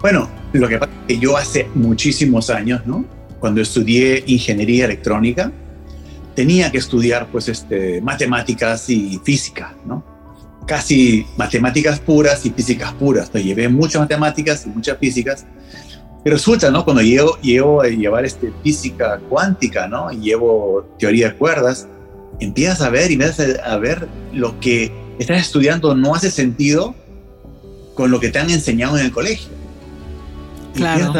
Bueno, 0.00 0.28
lo 0.52 0.68
que 0.68 0.78
pasa 0.78 0.92
es 0.92 1.06
que 1.06 1.18
yo 1.18 1.36
hace 1.36 1.68
muchísimos 1.74 2.50
años, 2.50 2.82
¿no? 2.86 3.04
cuando 3.44 3.60
estudié 3.60 4.24
ingeniería 4.26 4.86
electrónica, 4.86 5.52
tenía 6.34 6.70
que 6.70 6.78
estudiar 6.78 7.28
pues 7.30 7.48
este, 7.48 8.00
matemáticas 8.00 8.88
y 8.90 9.20
física, 9.22 9.74
¿no? 9.84 10.04
Casi 10.66 11.26
matemáticas 11.36 12.00
puras 12.00 12.44
y 12.46 12.50
físicas 12.50 12.92
puras. 12.94 13.26
Entonces, 13.26 13.46
llevé 13.46 13.68
muchas 13.68 14.02
matemáticas 14.02 14.64
y 14.66 14.70
muchas 14.70 14.98
físicas. 14.98 15.46
Y 16.24 16.30
resulta, 16.30 16.70
¿no? 16.70 16.84
Cuando 16.84 17.02
llevo, 17.02 17.38
llevo 17.42 17.82
a 17.82 17.88
llevar 17.88 18.24
este, 18.24 18.52
física 18.62 19.20
cuántica, 19.28 19.86
¿no? 19.86 20.10
Y 20.10 20.20
llevo 20.20 20.88
teoría 20.98 21.28
de 21.28 21.36
cuerdas, 21.36 21.86
empiezas 22.40 22.80
a 22.80 22.88
ver 22.88 23.10
y 23.10 23.14
empiezas 23.14 23.58
a 23.62 23.76
ver 23.76 24.08
lo 24.32 24.58
que 24.58 24.90
estás 25.18 25.42
estudiando 25.42 25.94
no 25.94 26.14
hace 26.14 26.30
sentido 26.30 26.94
con 27.94 28.10
lo 28.10 28.18
que 28.18 28.30
te 28.30 28.38
han 28.38 28.50
enseñado 28.50 28.98
en 28.98 29.04
el 29.04 29.12
colegio. 29.12 29.50
Claro 30.74 31.12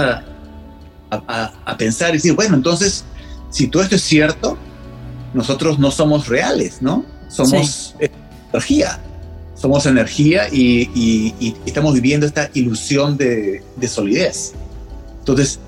a, 1.11 1.76
pensar 1.76 2.11
y 2.11 2.14
decir, 2.14 2.35
bueno, 2.35 2.56
entonces, 2.56 3.04
si 3.50 3.68
todo 3.68 3.83
esto 3.83 3.97
es 3.97 4.02
cierto, 4.02 4.59
nosotros 5.35 5.79
no 5.79 5.91
somos 5.91 6.29
reales, 6.29 6.81
¿no? 6.81 7.05
Somos 7.29 7.97
energía, 8.53 9.00
somos 9.55 9.87
energía 9.87 10.49
y, 10.50 11.55
estamos 11.67 11.95
viviendo 11.95 12.26
esta 12.26 12.50
ilusión 12.55 13.17
de, 13.17 13.62
solidez. 13.88 14.53
Entonces, 15.19 15.59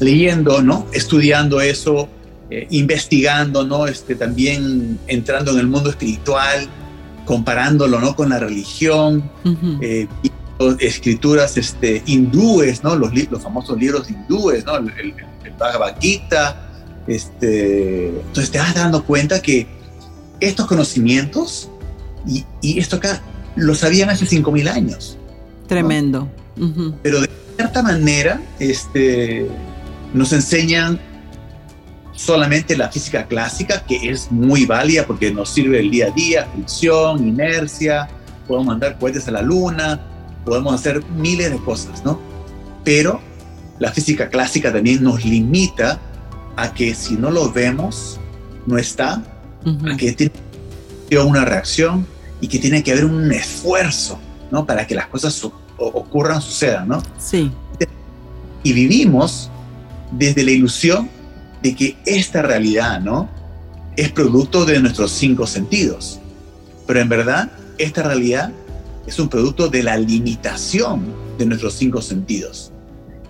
leyendo, 0.00 0.62
¿no? 0.62 0.86
Estudiando 0.92 1.60
eso, 1.60 2.08
eh, 2.48 2.66
investigando, 2.70 3.64
¿no? 3.64 3.86
Este, 3.86 4.14
también 4.14 4.98
entrando 5.06 5.52
en 5.52 5.58
el 5.58 5.66
mundo 5.66 5.90
espiritual, 5.90 6.68
comparándolo, 7.26 8.00
¿no? 8.00 8.16
Con 8.16 8.30
la 8.30 8.38
religión, 8.38 9.30
escrituras 10.78 11.56
este, 11.56 12.02
hindúes, 12.06 12.82
¿no? 12.82 12.96
Los, 12.96 13.12
los 13.30 13.42
famosos 13.42 13.78
libros 13.78 14.10
hindúes, 14.10 14.64
¿no? 14.64 14.76
El, 14.76 14.90
el, 14.98 15.14
Bhagavad 15.58 15.96
Gita. 16.00 16.69
Este, 17.10 18.06
entonces 18.06 18.52
te 18.52 18.58
vas 18.60 18.72
dando 18.72 19.04
cuenta 19.04 19.42
que 19.42 19.66
estos 20.38 20.68
conocimientos 20.68 21.68
y, 22.24 22.44
y 22.62 22.78
esto 22.78 22.96
acá 22.96 23.20
lo 23.56 23.74
sabían 23.74 24.10
hace 24.10 24.26
5.000 24.26 24.68
años. 24.68 25.18
Tremendo. 25.66 26.28
Pero 27.02 27.20
de 27.20 27.28
cierta 27.56 27.82
manera 27.82 28.40
este, 28.60 29.48
nos 30.14 30.32
enseñan 30.32 31.00
solamente 32.12 32.76
la 32.76 32.90
física 32.90 33.26
clásica, 33.26 33.84
que 33.84 34.08
es 34.08 34.30
muy 34.30 34.64
válida 34.64 35.04
porque 35.04 35.32
nos 35.32 35.50
sirve 35.50 35.80
el 35.80 35.90
día 35.90 36.06
a 36.06 36.10
día, 36.10 36.48
fricción, 36.54 37.26
inercia, 37.26 38.08
podemos 38.46 38.68
mandar 38.68 38.96
cohetes 39.00 39.26
a 39.26 39.32
la 39.32 39.42
luna, 39.42 40.00
podemos 40.44 40.72
hacer 40.74 41.02
miles 41.16 41.50
de 41.50 41.58
cosas, 41.58 42.04
¿no? 42.04 42.20
Pero 42.84 43.20
la 43.80 43.90
física 43.90 44.28
clásica 44.28 44.72
también 44.72 45.02
nos 45.02 45.24
limita 45.24 45.98
a 46.60 46.74
que 46.74 46.94
si 46.94 47.14
no 47.14 47.30
lo 47.30 47.50
vemos, 47.50 48.20
no 48.66 48.76
está, 48.76 49.22
a 49.64 49.96
que 49.96 50.12
tiene 50.12 51.24
una 51.24 51.44
reacción 51.44 52.06
y 52.40 52.48
que 52.48 52.58
tiene 52.58 52.82
que 52.82 52.92
haber 52.92 53.06
un 53.06 53.32
esfuerzo, 53.32 54.18
¿no? 54.50 54.66
Para 54.66 54.86
que 54.86 54.94
las 54.94 55.06
cosas 55.06 55.42
ocurran, 55.78 56.42
sucedan, 56.42 56.88
¿no? 56.88 57.02
Sí. 57.18 57.50
Y 58.62 58.72
vivimos 58.74 59.50
desde 60.12 60.42
la 60.42 60.50
ilusión 60.50 61.08
de 61.62 61.74
que 61.74 61.96
esta 62.04 62.42
realidad, 62.42 63.00
¿no? 63.00 63.28
Es 63.96 64.12
producto 64.12 64.66
de 64.66 64.80
nuestros 64.80 65.12
cinco 65.12 65.46
sentidos. 65.46 66.20
Pero 66.86 67.00
en 67.00 67.08
verdad, 67.08 67.50
esta 67.78 68.02
realidad 68.02 68.52
es 69.06 69.18
un 69.18 69.28
producto 69.28 69.68
de 69.68 69.82
la 69.82 69.96
limitación 69.96 71.06
de 71.38 71.46
nuestros 71.46 71.74
cinco 71.74 72.02
sentidos. 72.02 72.70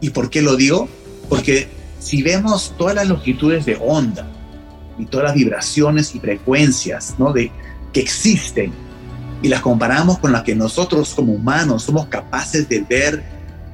¿Y 0.01 0.11
por 0.11 0.31
qué 0.31 0.43
lo 0.43 0.57
digo? 0.57 0.89
Porque 1.29 1.69
si 2.01 2.23
vemos 2.23 2.75
todas 2.77 2.95
las 2.95 3.07
longitudes 3.07 3.67
de 3.67 3.79
onda 3.81 4.27
y 4.99 5.05
todas 5.05 5.27
las 5.27 5.35
vibraciones 5.35 6.15
y 6.15 6.19
frecuencias 6.19 7.15
¿no? 7.19 7.33
de, 7.33 7.53
que 7.93 8.01
existen 8.01 8.73
y 9.43 9.49
las 9.49 9.61
comparamos 9.61 10.19
con 10.19 10.33
las 10.33 10.43
que 10.43 10.55
nosotros 10.55 11.15
como 11.15 11.35
humanos 11.35 11.85
somos 11.85 12.07
capaces 12.07 12.69
de 12.69 12.81
ver 12.81 13.23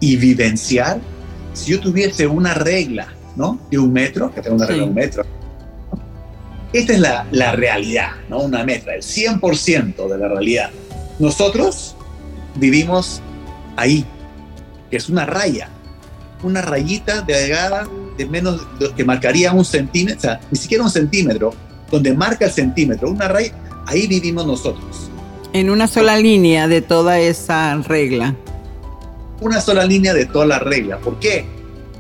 y 0.01 0.17
vivenciar, 0.17 1.01
si 1.55 1.73
yo 1.73 1.81
tuviese 1.81 2.27
una 2.27 2.53
regla 2.53 3.09
¿no? 3.37 3.59
de 3.71 3.79
un 3.79 3.93
metro, 3.93 4.35
que 4.35 4.43
tengo 4.43 4.57
una 4.57 4.67
regla 4.67 4.83
de 4.83 4.89
un 4.89 4.95
metro, 4.95 5.25
esta 6.73 6.93
es 6.93 7.01
la, 7.01 7.27
la 7.31 7.53
realidad, 7.53 8.11
¿no? 8.29 8.41
una 8.41 8.65
metra, 8.65 8.95
el 8.95 9.03
100% 9.03 10.09
de 10.09 10.19
la 10.19 10.29
realidad. 10.29 10.71
Nosotros 11.19 11.95
vivimos 12.57 13.23
ahí, 13.77 14.05
que 14.91 14.97
es 14.97 15.09
una 15.09 15.27
raya, 15.27 15.69
una 16.43 16.61
rayita 16.61 17.23
delgada 17.23 17.89
de 18.17 18.27
menos, 18.27 18.67
que 18.97 19.05
marcaría 19.05 19.53
un 19.53 19.65
centímetro, 19.65 20.19
o 20.19 20.21
sea, 20.21 20.41
ni 20.51 20.59
siquiera 20.59 20.85
un 20.85 20.91
centímetro, 20.91 21.55
donde 21.91 22.13
marca 22.15 22.47
el 22.47 22.53
centímetro, 22.53 23.11
una 23.11 23.29
raya, 23.29 23.53
ahí 23.87 24.07
vivimos 24.07 24.47
nosotros. 24.47 25.11
En 25.53 25.71
una 25.71 25.87
sola 25.87 26.17
línea 26.17 26.69
de 26.69 26.83
toda 26.83 27.19
esa 27.19 27.77
regla. 27.77 28.35
Una 29.41 29.61
sola 29.61 29.85
línea 29.85 30.15
de 30.15 30.27
toda 30.27 30.47
la 30.47 30.59
regla. 30.59 30.99
¿Por 30.99 31.19
qué? 31.19 31.45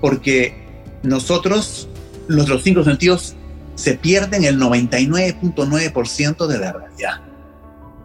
Porque 0.01 0.55
nosotros, 1.03 1.89
nuestros 2.29 2.63
cinco 2.63 2.83
sentidos, 2.85 3.35
se 3.77 3.95
pierden 3.95 4.45
el 4.45 4.59
99.9% 4.59 6.47
de 6.47 6.59
la 6.59 6.73
realidad. 6.73 7.21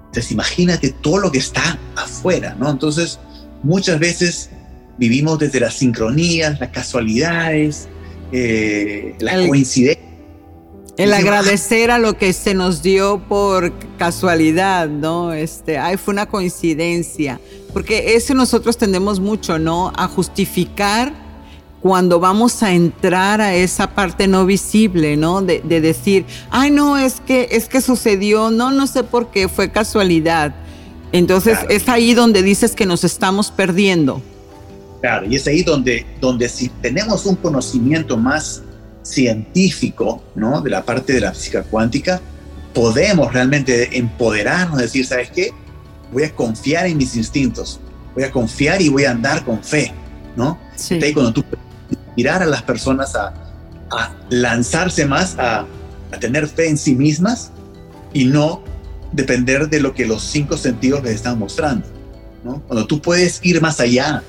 Entonces 0.07 0.31
imagínate 0.31 0.89
todo 0.89 1.17
lo 1.19 1.31
que 1.31 1.37
está 1.39 1.79
afuera, 1.95 2.55
¿no? 2.59 2.69
Entonces 2.69 3.19
muchas 3.63 3.97
veces 3.97 4.49
vivimos 4.97 5.39
desde 5.39 5.61
las 5.61 5.75
sincronías, 5.75 6.59
las 6.59 6.69
casualidades, 6.69 7.87
eh, 8.31 9.15
la 9.19 9.47
coincidencia. 9.47 10.11
El 10.97 11.13
agradecer 11.13 11.89
a 11.89 11.97
lo 11.97 12.17
que 12.17 12.33
se 12.33 12.53
nos 12.53 12.83
dio 12.83 13.21
por 13.27 13.73
casualidad, 13.97 14.87
¿no? 14.87 15.33
Este, 15.33 15.77
ay, 15.77 15.97
fue 15.97 16.13
una 16.13 16.27
coincidencia. 16.27 17.39
Porque 17.73 18.15
eso 18.15 18.33
nosotros 18.33 18.77
tendemos 18.77 19.19
mucho, 19.19 19.57
¿no? 19.57 19.93
A 19.95 20.07
justificar 20.07 21.13
cuando 21.81 22.19
vamos 22.19 22.61
a 22.61 22.73
entrar 22.73 23.41
a 23.41 23.55
esa 23.55 23.95
parte 23.95 24.27
no 24.27 24.45
visible, 24.45 25.17
¿no? 25.17 25.41
De, 25.41 25.61
decir, 25.61 26.25
ay, 26.51 26.69
no, 26.69 26.97
es 26.97 27.19
que, 27.21 27.47
es 27.51 27.67
que 27.67 27.81
sucedió, 27.81 28.51
no, 28.51 28.71
no 28.71 28.85
sé 28.85 29.03
por 29.03 29.31
qué, 29.31 29.47
fue 29.47 29.71
casualidad. 29.71 30.53
Entonces 31.11 31.57
es 31.69 31.89
ahí 31.89 32.13
donde 32.13 32.43
dices 32.43 32.75
que 32.75 32.85
nos 32.85 33.03
estamos 33.03 33.49
perdiendo. 33.49 34.21
Claro, 35.01 35.25
y 35.25 35.35
es 35.35 35.47
ahí 35.47 35.63
donde, 35.63 36.05
donde 36.19 36.47
si 36.47 36.69
tenemos 36.69 37.25
un 37.25 37.35
conocimiento 37.35 38.17
más 38.17 38.61
científico, 39.01 40.23
¿no? 40.35 40.61
De 40.61 40.69
la 40.69 40.83
parte 40.83 41.13
de 41.13 41.21
la 41.21 41.33
física 41.33 41.63
cuántica, 41.63 42.21
podemos 42.73 43.33
realmente 43.33 43.97
empoderarnos, 43.97 44.77
decir, 44.77 45.05
¿sabes 45.05 45.31
qué? 45.31 45.51
Voy 46.11 46.23
a 46.23 46.35
confiar 46.35 46.85
en 46.85 46.97
mis 46.97 47.15
instintos, 47.15 47.79
voy 48.13 48.23
a 48.23 48.31
confiar 48.31 48.81
y 48.81 48.89
voy 48.89 49.05
a 49.05 49.11
andar 49.11 49.43
con 49.43 49.63
fe, 49.63 49.91
¿no? 50.35 50.59
Sí. 50.75 50.99
Ahí 51.01 51.13
cuando 51.13 51.33
tú 51.33 51.43
inspirar 51.89 52.43
a 52.43 52.45
las 52.45 52.61
personas 52.61 53.15
a, 53.15 53.33
lanzarse 54.29 55.05
más, 55.05 55.35
a, 55.37 55.65
tener 56.19 56.47
fe 56.47 56.69
en 56.69 56.77
sí 56.77 56.95
mismas 56.95 57.51
y 58.13 58.25
no 58.25 58.61
depender 59.11 59.69
de 59.69 59.79
lo 59.79 59.93
que 59.93 60.05
los 60.05 60.21
cinco 60.23 60.57
sentidos 60.57 61.03
les 61.03 61.15
están 61.15 61.39
mostrando. 61.39 61.87
¿no? 62.43 62.61
Cuando 62.67 62.85
tú 62.85 63.01
puedes 63.01 63.39
ir 63.43 63.61
más 63.61 63.79
allá, 63.79 64.23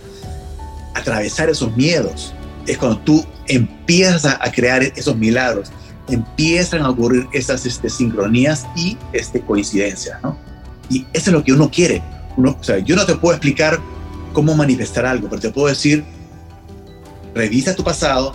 atravesar 0.94 1.48
esos 1.50 1.76
miedos, 1.76 2.35
es 2.66 2.78
cuando 2.78 2.98
tú 2.98 3.24
empiezas 3.46 4.24
a, 4.24 4.52
crear 4.52 4.83
esos 4.83 5.16
milagros, 5.16 5.70
empiezan 6.09 6.83
a 6.83 6.90
ocurrir 6.90 7.26
esas 7.33 7.66
este, 7.66 7.88
sincronías 7.88 8.66
y 8.76 8.96
este, 9.12 9.40
coincidencias. 9.40 10.22
¿no? 10.22 10.37
Y 10.90 11.07
eso 11.12 11.31
es 11.31 11.33
lo 11.33 11.42
que 11.44 11.52
uno 11.52 11.70
quiere. 11.70 12.02
Uno, 12.37 12.57
o 12.59 12.64
sea, 12.64 12.78
yo 12.78 12.96
no 12.96 13.05
te 13.05 13.14
puedo 13.14 13.35
explicar 13.35 13.78
cómo 14.33 14.55
manifestar 14.55 15.05
algo, 15.07 15.28
pero 15.28 15.40
te 15.40 15.50
puedo 15.50 15.68
decir 15.68 16.05
revisa 17.35 17.74
tu 17.74 17.83
pasado, 17.83 18.35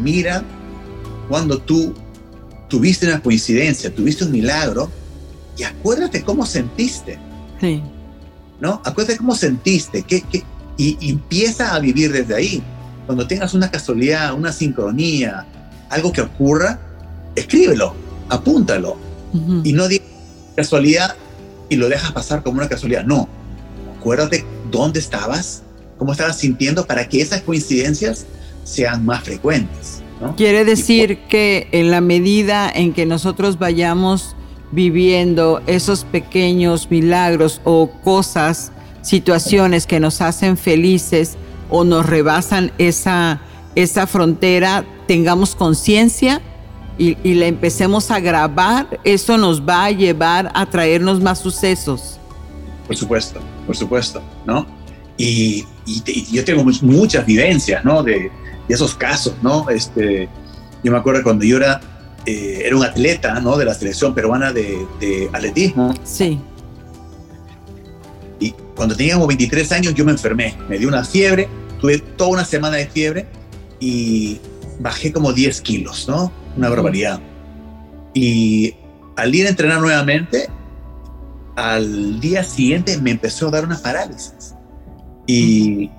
mira 0.00 0.42
cuando 1.28 1.58
tú 1.58 1.94
tuviste 2.68 3.06
una 3.06 3.20
coincidencia, 3.20 3.94
tuviste 3.94 4.24
un 4.24 4.32
milagro 4.32 4.90
y 5.56 5.62
acuérdate 5.62 6.22
cómo 6.22 6.44
sentiste. 6.46 7.18
Sí. 7.60 7.82
¿No? 8.60 8.80
Acuérdate 8.84 9.18
cómo 9.18 9.34
sentiste 9.34 10.02
qué, 10.02 10.22
qué, 10.22 10.44
y, 10.76 10.96
empieza 11.10 11.74
a 11.74 11.78
vivir 11.78 12.12
desde 12.12 12.34
ahí. 12.34 12.62
Cuando 13.06 13.26
tengas 13.26 13.54
una 13.54 13.70
casualidad, 13.70 14.34
una 14.34 14.52
sincronía, 14.52 15.46
algo 15.90 16.12
que 16.12 16.22
ocurra, 16.22 16.78
escríbelo, 17.34 17.94
apúntalo. 18.28 18.96
Y 19.64 19.72
no 19.72 19.88
digas 19.88 20.06
casualidad 20.54 21.16
y 21.70 21.76
lo 21.76 21.88
dejas 21.88 22.12
pasar 22.12 22.42
como 22.42 22.58
una 22.58 22.68
casualidad. 22.68 23.04
No. 23.04 23.28
Acuérdate 23.98 24.44
dónde 24.70 25.00
estabas, 25.00 25.62
cómo 25.98 26.12
estabas 26.12 26.38
sintiendo 26.38 26.84
para 26.86 27.08
que 27.08 27.22
esas 27.22 27.40
coincidencias 27.42 28.26
sean 28.64 29.04
más 29.04 29.24
frecuentes. 29.24 30.02
Quiere 30.36 30.64
decir 30.64 31.18
que 31.28 31.68
en 31.72 31.90
la 31.90 32.00
medida 32.00 32.70
en 32.70 32.92
que 32.92 33.06
nosotros 33.06 33.58
vayamos 33.58 34.36
viviendo 34.70 35.60
esos 35.66 36.04
pequeños 36.04 36.90
milagros 36.90 37.60
o 37.64 37.90
cosas, 38.02 38.72
situaciones 39.02 39.86
que 39.86 40.00
nos 40.00 40.20
hacen 40.20 40.56
felices 40.56 41.36
o 41.70 41.84
nos 41.84 42.06
rebasan 42.06 42.72
esa, 42.78 43.40
esa 43.74 44.06
frontera, 44.06 44.84
tengamos 45.06 45.54
conciencia 45.54 46.40
y, 46.98 47.16
y 47.22 47.34
la 47.34 47.46
empecemos 47.46 48.10
a 48.10 48.20
grabar, 48.20 49.00
eso 49.04 49.38
nos 49.38 49.62
va 49.62 49.86
a 49.86 49.90
llevar 49.90 50.50
a 50.54 50.66
traernos 50.66 51.20
más 51.20 51.40
sucesos. 51.40 52.18
Por 52.86 52.96
supuesto, 52.96 53.40
por 53.66 53.76
supuesto, 53.76 54.22
¿no? 54.46 54.66
Y, 55.16 55.64
yo 56.30 56.44
tengo 56.44 56.64
muchas 56.82 57.26
vivencias, 57.26 57.84
¿no? 57.84 58.02
De, 58.02 58.30
esos 58.68 58.94
casos, 58.94 59.34
¿no? 59.42 59.68
Este, 59.68 60.28
yo 60.82 60.92
me 60.92 60.96
acuerdo 60.96 61.22
cuando 61.22 61.44
yo 61.44 61.58
era, 61.58 61.80
eh, 62.24 62.62
era 62.64 62.74
un 62.74 62.84
atleta, 62.84 63.38
¿no? 63.40 63.58
De 63.58 63.64
la 63.66 63.74
selección 63.74 64.14
peruana 64.14 64.52
de, 64.52 65.28
atletismo. 65.32 65.92
Sí. 66.04 66.40
Cuando 68.76 68.96
tenía 68.96 69.14
como 69.14 69.26
23 69.26 69.72
años 69.72 69.94
yo 69.94 70.04
me 70.04 70.12
enfermé, 70.12 70.56
me 70.68 70.78
dio 70.78 70.88
una 70.88 71.04
fiebre, 71.04 71.48
tuve 71.80 71.98
toda 71.98 72.30
una 72.30 72.44
semana 72.44 72.76
de 72.76 72.86
fiebre 72.86 73.26
y 73.80 74.40
bajé 74.80 75.12
como 75.12 75.32
10 75.32 75.60
kilos, 75.60 76.06
¿no? 76.08 76.32
Una 76.56 76.68
barbaridad. 76.68 77.20
Y 78.14 78.74
al 79.16 79.34
ir 79.34 79.46
a 79.46 79.50
entrenar 79.50 79.80
nuevamente, 79.80 80.48
al 81.56 82.20
día 82.20 82.44
siguiente 82.44 82.98
me 82.98 83.10
empezó 83.10 83.48
a 83.48 83.50
dar 83.50 83.64
una 83.64 83.78
parálisis 83.78 84.54
y 85.26 85.90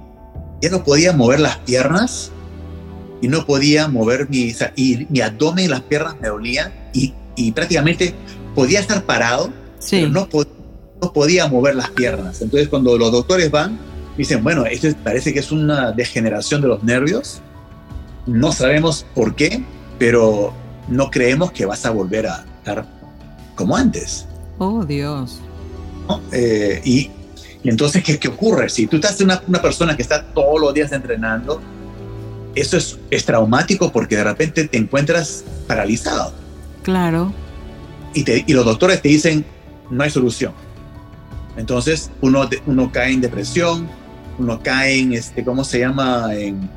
ya 0.62 0.69
no 0.69 0.83
podía 0.83 1.13
mover 1.13 1.39
las 1.39 1.57
piernas 1.59 2.31
y 3.21 3.27
no 3.27 3.45
podía 3.45 3.88
mover 3.88 4.29
mi, 4.29 4.53
y 4.75 5.07
mi 5.09 5.21
abdomen 5.21 5.65
y 5.65 5.67
las 5.67 5.81
piernas 5.81 6.15
me 6.19 6.27
dolían 6.27 6.73
y, 6.93 7.13
y 7.36 7.51
prácticamente 7.51 8.13
podía 8.55 8.79
estar 8.79 9.03
parado, 9.03 9.51
pero 9.89 10.09
no, 10.09 10.27
no, 11.03 11.13
podía 11.13 11.47
mover 11.47 11.75
las 11.75 11.89
piernas. 11.91 12.41
Entonces 12.41 12.69
cuando 12.69 12.97
los 12.97 13.11
doctores 13.11 13.51
van, 13.51 13.77
dicen, 14.17 14.43
bueno, 14.43 14.65
esto 14.65 14.87
parece 15.03 15.33
que 15.33 15.39
es 15.39 15.51
una 15.51 15.91
degeneración 15.91 16.61
de 16.61 16.67
los 16.67 16.83
nervios, 16.83 17.41
no 18.25 18.51
sabemos 18.51 19.05
por 19.13 19.35
qué, 19.35 19.63
pero 19.99 20.53
no 20.87 21.09
creemos 21.09 21.51
que 21.51 21.65
vas 21.65 21.85
a 21.85 21.91
volver 21.91 22.27
a 22.27 22.45
estar 22.59 22.85
como 23.55 23.75
antes. 23.75 24.25
Oh, 24.57 24.83
Dios. 24.85 25.39
Eh, 26.31 26.81
y 26.83 27.09
y 27.63 27.69
entonces, 27.69 28.03
¿qué, 28.03 28.19
qué 28.19 28.27
ocurre? 28.27 28.69
Si 28.69 28.87
tú 28.87 28.97
estás 28.97 29.19
una, 29.21 29.41
una 29.47 29.61
persona 29.61 29.95
que 29.95 30.01
está 30.01 30.25
todos 30.33 30.59
los 30.59 30.73
días 30.73 30.91
entrenando, 30.91 31.61
eso 32.55 32.77
es, 32.77 32.99
es 33.09 33.25
traumático 33.25 33.91
porque 33.91 34.17
de 34.17 34.25
repente 34.25 34.67
te 34.67 34.77
encuentras 34.77 35.45
paralizado. 35.65 36.33
Claro. 36.83 37.33
Y, 38.13 38.23
te, 38.23 38.43
y 38.45 38.53
los 38.53 38.65
doctores 38.65 39.01
te 39.01 39.07
dicen, 39.07 39.45
no 39.89 40.03
hay 40.03 40.09
solución. 40.09 40.53
Entonces, 41.57 42.09
uno, 42.21 42.49
uno 42.65 42.91
cae 42.91 43.13
en 43.13 43.21
depresión, 43.21 43.87
uno 44.39 44.59
cae 44.61 44.99
en, 44.99 45.13
este, 45.13 45.43
¿cómo 45.43 45.63
se 45.63 45.79
llama? 45.79 46.33
En, 46.33 46.69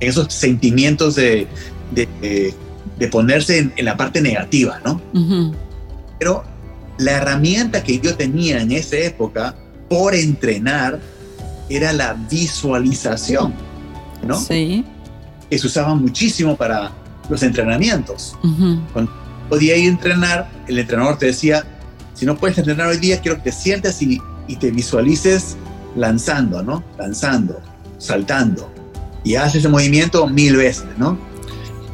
en 0.00 0.08
esos 0.08 0.32
sentimientos 0.32 1.14
de, 1.14 1.46
de, 1.92 2.54
de 2.98 3.08
ponerse 3.08 3.58
en, 3.58 3.72
en 3.76 3.84
la 3.84 3.96
parte 3.96 4.20
negativa, 4.20 4.80
¿no? 4.84 5.00
Pero 6.18 6.44
la 6.98 7.12
herramienta 7.12 7.82
que 7.82 7.98
yo 7.98 8.14
tenía 8.16 8.60
en 8.60 8.72
esa 8.72 8.96
época 8.96 9.54
por 9.88 10.14
entrenar 10.14 11.00
era 11.68 11.92
la 11.92 12.14
visualización, 12.30 13.54
¿no? 14.26 14.38
Sí. 14.38 14.84
Que 15.48 15.58
se 15.58 15.66
usaba 15.66 15.94
muchísimo 15.94 16.56
para 16.56 16.92
los 17.28 17.42
entrenamientos. 17.42 18.36
Podía 19.48 19.76
ir 19.76 19.86
a 19.86 19.92
entrenar, 19.92 20.50
el 20.68 20.78
entrenador 20.78 21.18
te 21.18 21.26
decía, 21.26 21.64
si 22.14 22.24
no 22.26 22.36
puedes 22.36 22.56
entrenar 22.58 22.86
hoy 22.88 22.96
día, 22.98 23.20
quiero 23.20 23.36
que 23.38 23.44
te 23.44 23.52
sientes 23.52 24.00
y, 24.02 24.20
y 24.48 24.56
te 24.56 24.70
visualices 24.70 25.56
lanzando, 25.96 26.62
¿no? 26.62 26.82
Lanzando, 26.98 27.60
saltando. 27.98 28.70
Y 29.22 29.36
haces 29.36 29.56
ese 29.56 29.68
movimiento 29.68 30.26
mil 30.26 30.56
veces, 30.56 30.86
¿no? 30.98 31.18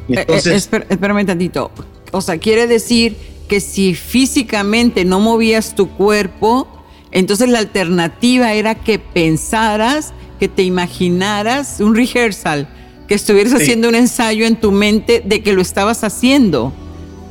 Y 0.09 0.15
Eh, 0.15 0.21
eh, 0.21 0.25
entonces, 0.29 0.69
espérame 0.89 1.27
tantito. 1.27 1.71
O 2.13 2.21
sea, 2.21 2.39
quiere 2.39 2.67
decir 2.67 3.17
que 3.49 3.61
si 3.61 3.95
físicamente 3.95 5.05
no 5.05 5.21
movías 5.21 5.75
tu 5.75 5.89
cuerpo, 5.91 6.67
entonces 7.13 7.49
la 7.49 7.59
alternativa 7.59 8.53
era 8.53 8.75
que 8.75 8.99
pensaras, 8.99 10.13
que 10.39 10.49
te 10.49 10.63
imaginaras 10.63 11.81
un 11.81 11.95
rehearsal, 11.95 12.69
que 13.09 13.15
estuvieras 13.15 13.53
Sí. 13.55 13.63
haciendo 13.63 13.89
un 13.89 13.95
ensayo 13.95 14.47
en 14.47 14.59
tu 14.59 14.71
mente 14.73 15.23
de 15.25 15.43
que 15.43 15.53
lo 15.53 15.63
estabas 15.63 16.03
haciendo. 16.05 16.73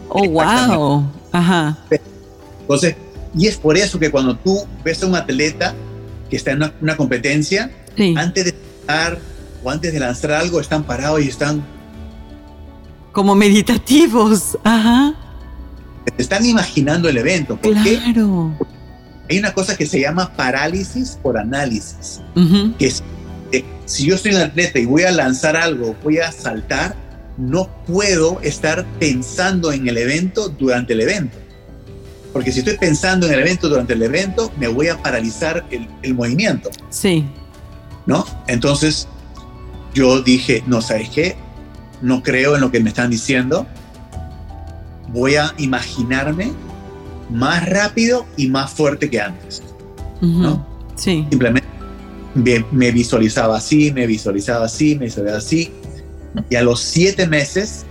Oh, 0.10 0.28
wow. 0.28 1.06
Ajá. 1.32 1.78
Entonces, 2.69 2.95
y 3.36 3.47
es 3.47 3.58
por 3.58 3.75
eso 3.77 3.99
que 3.99 4.12
cuando 4.12 4.38
tú 4.38 4.63
ves 4.84 5.01
a 5.01 5.08
un 5.08 5.15
atleta 5.15 5.73
que 6.29 6.36
está 6.36 6.51
en 6.51 6.58
una, 6.58 6.73
una 6.82 6.95
competencia, 6.95 7.71
Sí. 7.97 8.13
antes 8.15 8.45
de 8.45 8.53
lanzar 8.88 9.17
o 9.63 9.71
antes 9.71 9.91
de 9.91 9.99
lanzar 9.99 10.32
algo, 10.34 10.60
están 10.62 10.84
parados 10.84 11.19
y 11.21 11.27
están, 11.29 11.63
Como 13.12 13.34
meditativos. 13.34 14.55
Ajá. 14.63 15.15
están 16.19 16.45
imaginando 16.45 17.10
el 17.10 17.17
evento. 17.17 17.58
Porque 17.62 17.97
Claro. 18.03 18.53
hay 19.29 19.39
una 19.39 19.51
cosa 19.53 19.75
que 19.75 19.88
se 19.88 19.99
llama 19.99 20.32
parálisis 20.36 21.17
por 21.21 21.38
análisis. 21.39 22.21
Ujú. 22.36 22.75
que 22.77 22.86
es, 22.86 23.03
eh, 23.51 23.65
si 23.86 24.05
yo 24.05 24.15
soy 24.17 24.36
un 24.36 24.41
atleta 24.41 24.77
y 24.79 24.86
voy 24.86 25.03
a 25.03 25.12
lanzar 25.12 25.58
algo, 25.58 25.95
voy 26.03 26.19
a 26.19 26.32
saltar, 26.32 26.95
no 27.38 27.67
puedo 27.88 28.39
estar 28.41 28.86
pensando 28.99 29.71
en 29.71 29.88
el 29.88 29.97
evento 29.97 30.49
durante 30.49 30.93
el 30.93 31.01
evento. 31.01 31.38
Porque 32.33 32.51
si 32.51 32.59
estoy 32.59 32.77
pensando 32.77 33.25
en 33.27 33.33
el 33.33 33.39
evento 33.39 33.69
durante 33.69 33.93
el 33.93 34.03
evento, 34.03 34.51
me 34.57 34.67
voy 34.67 34.87
a 34.87 34.97
paralizar 35.01 35.65
el, 35.71 35.87
el 36.03 36.13
movimiento, 36.13 36.69
Sí. 36.89 37.25
¿no? 38.05 38.25
Entonces, 38.47 39.07
yo 39.95 40.21
dije, 40.21 40.63
no, 40.67 40.81
¿sabes 40.81 41.09
qué? 41.09 41.35
No 42.01 42.21
creo 42.23 42.55
en 42.55 42.61
lo 42.61 42.71
que 42.71 42.79
me 42.79 42.89
están 42.89 43.09
diciendo. 43.09 43.65
Voy 45.09 45.35
a 45.35 45.53
imaginarme 45.57 46.51
más 47.31 47.67
rápido 47.67 48.25
y 48.37 48.47
más 48.47 48.71
fuerte 48.71 49.09
que 49.09 49.19
antes. 49.21 49.61
Ujú. 50.21 50.27
¿No? 50.39 50.65
Sí. 50.95 51.25
simplemente 51.29 51.67
me, 52.35 52.65
me 52.71 52.91
visualizaba 52.91 53.57
así, 53.57 53.91
me 53.91 54.05
visualizaba 54.05 54.65
así, 54.65 54.95
me 54.95 55.05
visualizaba 55.05 55.37
así. 55.39 55.71
Y 56.49 56.55
a 56.55 56.61
los 56.61 56.79
siete 56.81 57.25
meses 57.25 57.85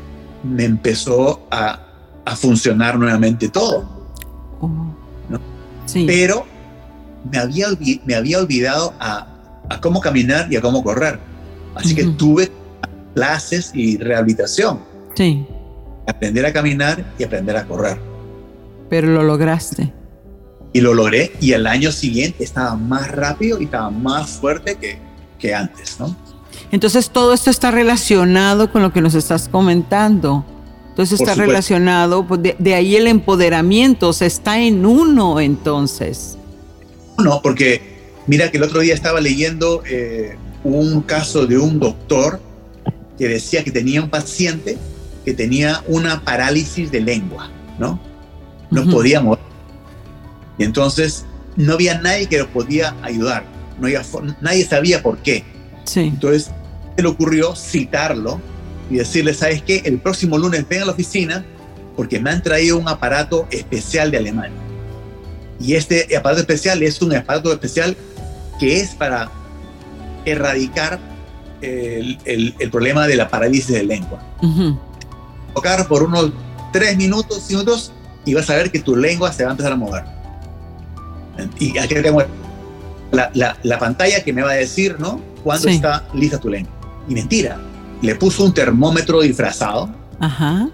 me 0.45 0.65
empezó 0.65 1.47
a, 1.51 1.81
a 2.25 2.37
funcionar 2.37 2.99
nuevamente 2.99 3.49
todo. 3.49 3.98
Oh. 4.61 4.71
¿No? 5.29 5.41
Sí. 5.87 6.05
Pero 6.07 6.47
me 7.31 7.39
había, 7.39 7.69
me 8.05 8.15
había 8.15 8.39
olvidado 8.39 8.95
a, 8.99 9.27
a 9.69 9.81
cómo 9.81 10.01
caminar 10.01 10.53
y 10.53 10.57
a 10.57 10.61
cómo 10.61 10.83
correr. 10.83 11.19
Así 11.75 11.95
que 11.95 12.05
tuve 12.05 12.51
clases 13.15 13.71
y 13.75 13.99
rehabilitación. 13.99 14.81
Sí. 15.15 15.47
Aprender 16.07 16.47
a 16.47 16.53
caminar 16.53 17.05
y 17.19 17.25
aprender 17.25 17.57
a 17.57 17.65
correr. 17.67 17.99
Pero 18.89 19.09
lo 19.09 19.23
lograste. 19.23 19.93
Y 20.73 20.81
lo 20.81 20.95
logré 20.95 21.33
y 21.41 21.53
el 21.53 21.67
año 21.67 21.93
siguiente 21.93 22.45
estaba 22.45 22.75
más 22.75 23.11
rápido 23.11 23.61
y 23.61 23.65
estaba 23.65 23.91
más 23.91 24.31
fuerte 24.31 24.77
que, 24.77 24.99
que 25.39 25.55
antes, 25.55 25.99
¿no? 25.99 26.15
Entonces 26.71 27.11
todo 27.11 27.33
esto 27.33 27.51
está 27.51 27.71
relacionado 27.71 28.71
con 28.71 28.83
lo 28.83 28.93
que 28.93 29.01
nos 29.01 29.15
estás 29.15 29.49
comentando. 29.49 30.45
Entonces 30.99 31.19
Por 31.21 31.29
está 31.29 31.35
supuesto. 31.35 31.53
relacionado, 31.53 32.27
pues, 32.27 32.43
de, 32.43 32.57
de 32.59 32.75
ahí 32.75 32.97
el 32.97 33.07
empoderamiento, 33.07 34.09
o 34.09 34.13
sea, 34.13 34.27
está 34.27 34.59
en 34.59 34.85
uno 34.85 35.39
entonces. 35.39 36.37
No, 37.23 37.41
porque 37.41 37.81
mira 38.27 38.51
que 38.51 38.57
el 38.57 38.65
otro 38.65 38.81
día 38.81 38.95
estaba 38.95 39.21
leyendo 39.21 39.85
eh, 39.89 40.37
un 40.65 41.03
caso 41.03 41.47
de 41.47 41.57
un 41.57 41.79
doctor 41.79 42.41
que 43.17 43.29
decía 43.29 43.63
que 43.63 43.71
tenía 43.71 44.03
un 44.03 44.11
paciente 44.11 44.77
que 45.25 45.35
tenía 45.35 45.85
una 45.87 46.25
parálisis 46.25 46.91
de 46.91 47.01
lengua, 47.01 47.49
¿no? 47.79 48.01
No 48.73 48.83
Ujú. 48.83 48.91
podía 48.91 49.21
mover. 49.21 49.39
Y 50.59 50.65
entonces 50.65 51.25
no 51.55 51.75
había 51.75 52.01
nadie 52.01 52.27
que 52.27 52.39
lo 52.39 52.49
podía 52.49 52.97
ayudar. 53.03 53.45
No 53.79 53.87
había 53.87 54.03
nadie 54.41 54.67
sabía 54.67 55.01
por 55.01 55.19
qué. 55.19 55.45
Sí. 55.85 56.01
Entonces 56.01 56.51
se 56.97 57.03
le 57.03 57.09
ocurrió 57.09 57.55
citarlo 57.55 58.41
y 58.91 58.97
decirle, 58.97 59.35
¿sabes 59.35 59.63
qué? 59.63 59.83
El 59.85 59.99
próximo 59.99 60.39
lunes 60.39 60.67
ven 60.69 60.83
a 60.83 60.85
la 60.87 60.93
oficina 60.93 61.45
porque 61.97 62.19
me 62.21 62.31
han 62.31 62.43
traído 62.43 62.79
un 62.79 62.89
aparato 62.89 63.47
especial 63.51 64.11
de 64.11 64.19
Alemania. 64.19 64.57
Y 65.61 65.75
este 65.75 66.17
aparato 66.17 66.41
especial 66.41 66.83
es 66.83 67.03
un 67.03 67.15
aparato 67.15 67.53
especial 67.53 67.97
que 68.61 68.81
es 68.81 68.91
para 68.91 69.31
erradicar 70.25 70.99
el, 71.61 72.19
el- 72.25 72.55
el 72.59 72.71
problema 72.71 73.07
de 73.07 73.17
la 73.17 73.29
parálisis 73.29 73.69
de 73.75 73.83
lengua. 73.83 74.23
Ujú. 74.43 74.79
Tocar 75.55 75.87
por 75.89 76.03
unos 76.05 76.31
tres 76.73 76.97
minutos, 76.97 77.43
cinco 77.47 77.61
minutos, 77.63 77.93
y 78.25 78.35
vas 78.35 78.49
a 78.51 78.55
ver 78.57 78.71
que 78.71 78.79
tu 78.79 78.95
lengua 78.95 79.33
se 79.33 79.43
va 79.43 79.51
a 79.51 79.53
empezar 79.53 79.73
a 79.73 79.77
mover. 79.77 80.05
Y 81.59 81.77
aquí 81.79 81.95
tengo 81.97 82.23
la, 83.13 83.31
la- 83.35 83.57
la 83.63 83.79
pantalla 83.79 84.23
que 84.23 84.33
me 84.33 84.43
va 84.43 84.51
a 84.51 84.55
decir, 84.55 84.97
¿no? 84.99 85.21
Cuándo 85.43 85.69
Sí. 85.69 85.75
está 85.77 86.07
lista 86.15 86.39
tu 86.39 86.49
lengua. 86.49 86.73
Y 87.09 87.15
mentira, 87.15 87.59
le 88.03 88.15
puso 88.15 88.45
un 88.45 88.53
termómetro 88.55 89.21
disfrazado 89.21 89.89
Ajá. 90.21 90.69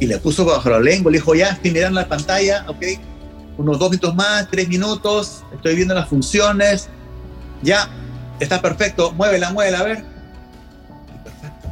y 0.00 0.06
le 0.06 0.18
puso 0.18 0.44
bajo 0.44 0.68
la 0.70 0.80
lengua, 0.80 1.10
le 1.10 1.18
dijo, 1.18 1.34
ya, 1.34 1.48
estoy 1.50 1.70
mirando 1.70 2.00
la 2.00 2.08
pantalla, 2.08 2.64
ok, 2.68 2.82
unos 3.56 3.78
dos 3.78 3.90
minutos 3.90 4.14
más, 4.14 4.48
tres 4.50 4.68
minutos, 4.68 5.42
estoy 5.54 5.74
viendo 5.76 5.94
las 5.94 6.08
funciones, 6.08 6.88
ya, 7.62 7.88
está 8.40 8.60
perfecto, 8.60 9.12
muévela, 9.12 9.50
muévela, 9.52 9.80
a 9.80 9.84
ver. 9.84 10.04
Perfecto, 11.24 11.68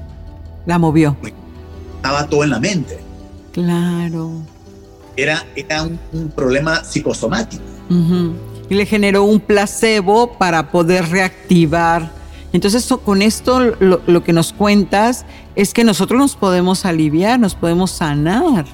La 0.66 0.79
movió. 0.79 1.16
estaba 1.97 2.27
todo 2.27 2.45
en 2.45 2.51
la 2.51 2.59
mente. 2.61 2.99
Claro. 3.53 4.31
Era, 5.16 5.45
era 5.55 5.83
un, 5.83 5.99
un 6.12 6.29
problema 6.29 6.85
psicosomático. 6.85 7.62
Y 8.69 8.75
le 8.75 8.85
generó 8.85 9.23
un 9.25 9.38
placebo 9.40 10.33
para 10.37 10.71
poder 10.73 11.09
reactivar. 11.09 12.11
Entonces, 12.57 12.88
con 13.05 13.23
esto 13.23 13.61
lo, 13.61 14.01
lo 14.07 14.25
que 14.25 14.33
nos 14.33 14.53
cuentas 14.53 15.25
es 15.55 15.73
que 15.75 15.85
nosotros 15.85 16.19
nos 16.19 16.37
podemos 16.37 16.85
aliviar, 16.87 17.38
nos 17.38 17.55
podemos 17.55 17.90
sanar, 17.90 18.64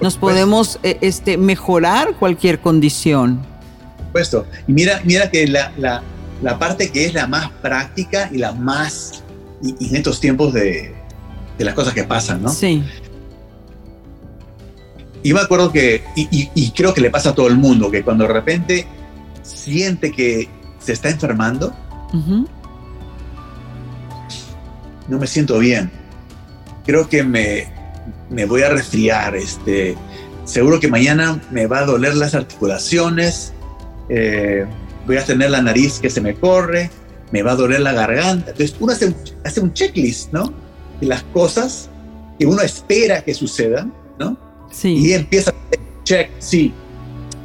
nos 0.00 0.16
podemos 0.16 0.78
eh, 0.82 0.98
este, 1.00 1.38
mejorar 1.38 2.16
cualquier 2.18 2.58
condición. 2.60 3.38
Por 3.96 4.06
supuesto. 4.06 4.46
Y 4.66 4.72
mira, 4.72 5.00
mira 5.04 5.30
que 5.30 5.46
la, 5.46 5.72
la, 5.78 6.02
la 6.42 6.58
parte 6.58 6.90
que 6.90 7.06
es 7.06 7.14
la 7.14 7.26
más 7.28 7.48
práctica 7.62 8.28
y 8.32 8.38
la 8.38 8.52
más, 8.52 9.22
y, 9.62 9.74
y 9.78 9.88
en 9.90 9.96
estos 9.96 10.18
tiempos 10.20 10.52
de, 10.52 10.92
de 11.58 11.64
las 11.64 11.74
cosas 11.74 11.94
que 11.94 12.02
pasan, 12.04 12.42
¿no? 12.42 12.48
Sí. 12.50 12.82
Y 15.22 15.32
me 15.32 15.40
acuerdo 15.40 15.70
que, 15.70 16.02
y, 16.16 16.22
y- 16.36 16.50
y 16.54 16.70
creo 16.72 16.92
que 16.92 17.00
le 17.00 17.08
pasa 17.10 17.30
a 17.30 17.34
todo 17.36 17.46
el 17.46 17.56
mundo, 17.56 17.88
que 17.90 18.02
cuando 18.02 18.24
de 18.26 18.32
repente 18.32 18.86
siente 19.44 20.10
que 20.10 20.48
se 20.80 20.92
está 20.92 21.08
enfermando, 21.08 21.72
Ujú. 22.12 22.46
No 25.12 25.18
me 25.18 25.26
siento 25.26 25.58
bien. 25.58 25.90
Creo 26.86 27.08
que 27.08 27.22
me, 27.22 27.68
me 28.30 28.46
voy 28.46 28.62
a 28.62 28.70
resfriar. 28.70 29.36
Este, 29.36 29.94
seguro 30.44 30.80
que 30.80 30.88
mañana 30.88 31.40
me 31.50 31.66
va 31.66 31.80
a 31.80 31.84
doler 31.84 32.14
las 32.16 32.34
articulaciones, 32.34 33.52
eh, 34.08 34.64
voy 35.06 35.18
a 35.18 35.24
tener 35.24 35.50
la 35.50 35.60
nariz 35.62 35.98
que 36.00 36.08
se 36.10 36.20
me 36.22 36.34
corre, 36.34 36.90
me 37.30 37.42
va 37.42 37.52
a 37.52 37.56
doler 37.56 37.80
la 37.80 37.92
garganta. 37.92 38.50
Entonces 38.52 38.74
uno 38.80 38.92
hace, 38.92 39.06
un- 39.06 39.16
hace 39.44 39.60
un 39.60 39.72
checklist, 39.74 40.32
¿no? 40.32 40.52
De 41.00 41.06
las 41.06 41.22
cosas 41.24 41.90
que 42.38 42.46
uno 42.46 42.62
espera 42.62 43.20
que 43.22 43.34
sucedan, 43.34 43.92
¿no? 44.18 44.36
Sí. 44.70 44.94
Y 45.08 45.12
empieza 45.12 45.52
check, 46.04 46.30
sí, 46.38 46.72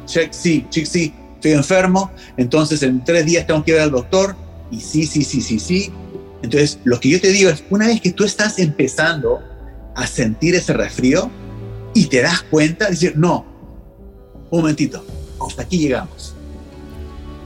check, 0.06 0.32
sí, 0.32 0.66
check, 0.70 0.86
sí, 0.86 1.14
estoy 1.34 1.52
enfermo, 1.52 2.10
entonces 2.36 2.82
en 2.82 3.04
tres 3.04 3.26
días 3.26 3.46
tengo 3.46 3.62
que 3.62 3.72
ir 3.72 3.78
al 3.78 3.90
doctor, 3.90 4.34
y 4.70 4.80
sí, 4.80 5.06
sí, 5.06 5.22
sí, 5.22 5.40
sí, 5.42 5.60
sí. 5.60 5.92
Entonces, 6.42 6.78
lo 6.84 7.00
que 7.00 7.10
yo 7.10 7.20
te 7.20 7.28
digo 7.32 7.50
es, 7.50 7.64
una 7.70 7.86
vez 7.86 8.00
que 8.00 8.12
tú 8.12 8.24
estás 8.24 8.58
empezando 8.58 9.40
a 9.94 10.06
sentir 10.06 10.54
ese 10.54 10.72
resfrío 10.72 11.30
y 11.94 12.06
te 12.06 12.22
das 12.22 12.42
cuenta, 12.42 12.88
decir, 12.88 13.14
no, 13.16 13.44
un 14.50 14.60
momentito, 14.60 15.04
hasta 15.44 15.62
aquí 15.62 15.78
llegamos, 15.78 16.34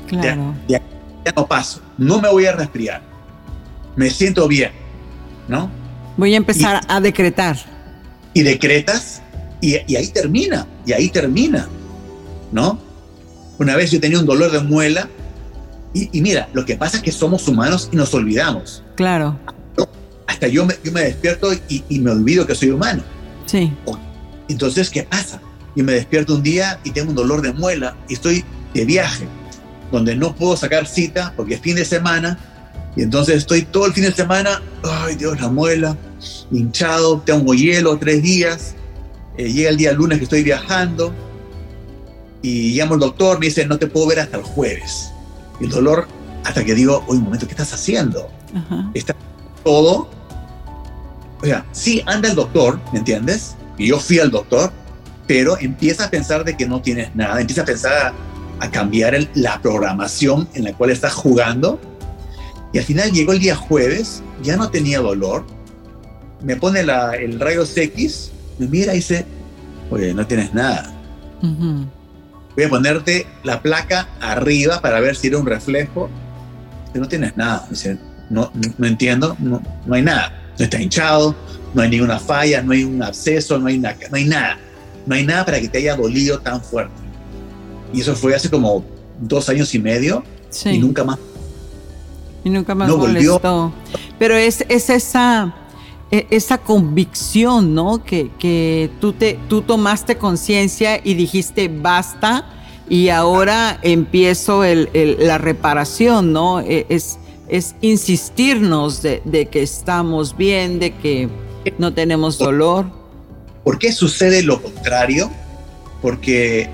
claro. 0.07 0.55
ya 0.69 0.83
no 1.35 1.47
paso, 1.47 1.81
no 1.97 2.21
me 2.21 2.29
voy 2.29 2.45
a 2.47 2.53
resfriar, 2.53 3.03
me 3.97 4.11
siento 4.11 4.47
bien, 4.47 4.73
¿no? 5.49 5.71
Voy 6.17 6.35
a 6.35 6.37
empezar 6.37 6.83
a 6.89 7.01
decretar. 7.01 7.57
Y 8.35 8.43
decretas 8.43 9.23
y, 9.61 9.77
y, 9.91 9.97
ahí 9.97 10.09
termina, 10.09 10.67
y 10.85 10.93
ahí 10.93 11.09
termina, 11.09 11.69
¿no? 12.51 12.79
Una 13.59 13.77
vez 13.77 13.91
yo 13.91 14.01
tenía 14.01 14.19
un 14.19 14.27
dolor 14.27 14.51
de 14.51 14.61
muela 14.61 15.09
y, 15.95 16.17
y 16.17 16.23
mira, 16.23 16.49
lo 16.53 16.65
que 16.65 16.77
pasa 16.77 16.99
es 16.99 17.03
que 17.03 17.13
somos 17.13 17.47
humanos 17.49 17.89
y 17.93 17.97
nos 17.97 18.13
olvidamos. 18.15 18.83
Claro. 18.97 19.39
Hasta 20.27 20.49
yo 20.49 20.65
me, 20.65 20.75
yo 20.83 20.93
me 20.93 21.03
despierto 21.03 21.53
y, 21.69 21.85
y, 21.89 21.99
me 21.99 22.11
olvido 22.11 22.47
que 22.47 22.55
soy 22.55 22.71
humano. 22.71 23.03
Sí. 23.47 23.73
Entonces, 24.49 24.89
¿qué 24.89 25.03
pasa? 25.03 25.41
Y 25.75 25.83
me 25.83 25.93
despierto 25.93 26.35
un 26.35 26.43
día 26.43 26.79
y 26.85 26.91
tengo 26.91 27.11
un 27.11 27.17
dolor 27.17 27.43
de 27.43 27.53
muela 27.53 27.97
y 28.09 28.15
estoy 28.15 28.45
de 28.73 28.85
viaje, 28.85 29.27
donde 29.91 30.17
no 30.17 30.35
puedo 30.35 30.57
sacar 30.57 30.87
cita 30.87 31.35
porque 31.37 31.55
es 31.55 31.61
fin 31.61 31.77
de 31.77 31.85
semana. 31.85 32.39
Y 32.97 33.03
entonces 33.03 33.37
estoy 33.37 33.63
todo 33.63 33.87
el 33.87 33.93
fin 33.93 34.05
de 34.05 34.13
semana, 34.13 34.63
ay 34.83 35.17
Dios, 35.17 35.41
la 35.41 35.49
muela, 35.49 35.97
hinchado, 36.51 37.21
tengo 37.21 37.55
hielo 37.55 37.99
tres 37.99 38.23
días. 38.23 38.75
Eh, 39.37 39.51
llega 39.51 39.71
el 39.71 39.77
día 39.77 39.93
lunes 39.93 40.19
que 40.19 40.25
estoy 40.25 40.43
viajando 40.43 41.13
y 42.43 42.75
llamo 42.75 42.95
al 42.95 43.01
doctor, 43.01 43.39
me 43.39 43.47
dice, 43.47 43.65
no 43.67 43.79
te 43.79 43.87
puedo 43.87 44.09
ver 44.09 44.21
hasta 44.21 44.37
el 44.37 44.43
jueves. 44.43 45.12
El 45.63 45.71
dolor, 45.71 46.07
hasta 46.45 46.65
que 46.65 46.75
digo, 46.75 47.05
oye, 47.07 47.19
un 47.19 47.25
momento, 47.25 47.47
¿qué 47.47 47.53
estás 47.53 47.73
haciendo? 47.73 48.29
Ajá. 48.55 48.91
Está 48.95 49.15
todo. 49.65 50.11
O 51.41 51.45
sea, 51.45 51.65
sí 51.73 52.03
anda 52.07 52.29
el 52.29 52.35
doctor, 52.35 52.81
¿me 52.93 52.99
entiendes? 52.99 53.57
Y 53.79 53.89
yo 53.89 53.99
fui 53.99 54.19
al 54.19 54.31
doctor, 54.31 54.73
pero 55.27 55.57
empieza 55.59 56.05
a 56.07 56.11
pensar 56.11 56.45
de 56.45 56.57
que 56.57 56.67
no 56.67 56.83
tienes 56.83 57.15
nada, 57.15 57.41
empieza 57.41 57.63
a 57.63 57.65
pensar 57.65 57.93
a, 57.93 58.65
a 58.65 58.71
cambiar 58.71 59.15
el, 59.15 59.29
la 59.35 59.61
programación 59.61 60.49
en 60.55 60.65
la 60.65 60.73
cual 60.73 60.91
estás 60.91 61.15
jugando. 61.15 61.81
Y 62.73 62.79
al 62.79 62.85
final 62.85 63.13
llegó 63.13 63.33
el 63.33 63.39
día 63.39 63.55
jueves, 63.55 64.23
ya 64.43 64.57
no 64.57 64.71
tenía 64.71 65.01
dolor, 65.01 65.45
me 66.43 66.57
pone 66.57 66.83
la, 66.83 67.15
el 67.15 67.39
rayos 67.39 67.77
X, 67.77 68.33
me 68.59 68.67
mira 68.67 68.93
y 68.95 68.97
dice, 68.97 69.27
oye, 69.91 70.13
no 70.15 70.27
tienes 70.27 70.53
nada. 70.55 70.93
Uh 71.43 71.47
-huh. 71.47 71.87
Voy 72.55 72.65
a 72.65 72.69
ponerte 72.69 73.27
la 73.45 73.63
placa 73.63 74.09
arriba 74.21 74.81
para 74.81 75.01
ver 75.01 75.17
si 75.17 75.29
era 75.29 75.39
un 75.39 75.47
reflejo. 75.47 76.11
No 76.95 77.09
tienes 77.09 77.37
nada. 77.37 77.67
Dice, 77.71 77.99
no, 78.29 78.51
no 78.79 78.87
entiendo, 78.87 79.37
no, 79.39 79.63
no 79.87 79.95
hay 79.95 80.03
nada. 80.03 80.39
No 80.59 80.65
está 80.65 80.81
hinchado, 80.81 81.35
no 81.75 81.83
hay 81.83 81.91
ninguna 81.91 82.19
falla, 82.19 82.63
no 82.63 82.73
hay 82.73 82.85
un 82.85 83.03
absceso, 83.03 83.59
no 83.59 83.69
hay, 83.69 83.79
nada, 83.79 83.97
no 84.11 84.17
hay 84.17 84.25
nada. 84.25 84.59
No 85.07 85.15
hay 85.15 85.25
nada 85.25 85.45
para 85.45 85.61
que 85.61 85.69
te 85.69 85.79
haya 85.79 85.97
dolido 85.97 86.39
tan 86.41 86.63
fuerte. 86.63 86.93
Y 87.93 88.01
eso 88.01 88.15
fue 88.15 88.35
hace 88.35 88.49
como 88.51 88.85
dos 89.21 89.49
años 89.49 89.75
y 89.75 89.79
medio 89.79 90.23
sí. 90.51 90.71
y 90.71 90.79
nunca 90.79 91.05
más. 91.05 91.19
Y 92.45 92.51
nunca 92.51 92.75
más 92.75 92.89
no 92.89 92.99
molestó. 92.99 93.39
Volvió. 93.41 93.73
Pero 94.19 94.35
es, 94.35 94.65
es 94.69 94.91
esa, 94.91 95.55
esa 96.13 96.59
convicción, 96.59 97.75
¿no? 97.75 98.05
Que, 98.05 98.31
que 98.39 98.91
tú, 99.01 99.15
te, 99.15 99.39
tú 99.49 99.63
tomaste 99.63 100.19
conciencia 100.19 101.01
y 101.03 101.15
dijiste 101.15 101.69
basta 101.69 102.45
y 102.89 103.09
ahora 103.09 103.79
empiezo 103.83 104.63
el, 104.63 104.91
el, 104.93 105.17
la 105.27 105.39
reparación, 105.39 106.35
¿no? 106.35 106.61
E, 106.61 106.85
es, 106.91 107.19
es 107.49 107.75
insistirnos 107.81 109.01
de, 109.01 109.23
de, 109.25 109.47
que 109.47 109.63
estamos 109.63 110.37
bien, 110.37 110.79
de 110.79 110.95
que 110.95 111.31
no 111.79 111.95
tenemos 111.95 112.37
dolor. 112.37 112.85
¿Por 113.65 113.79
qué 113.79 113.91
sucede 113.91 114.43
lo 114.43 114.61
contrario? 114.61 115.31
Porque 116.03 116.69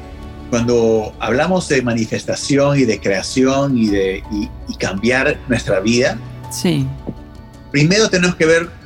cuando 0.51 1.13
hablamos 1.21 1.69
de 1.69 1.81
manifestación 1.83 2.77
y 2.77 2.85
de 2.87 2.99
creación 2.99 3.79
y 3.79 3.87
de 3.87 4.23
y, 4.33 4.49
y 4.67 4.75
cambiar 4.77 5.39
nuestra 5.47 5.79
vida, 5.79 6.19
sí. 6.51 6.87
primero 7.71 8.09
tenemos 8.09 8.35
que 8.35 8.47
ver 8.47 8.78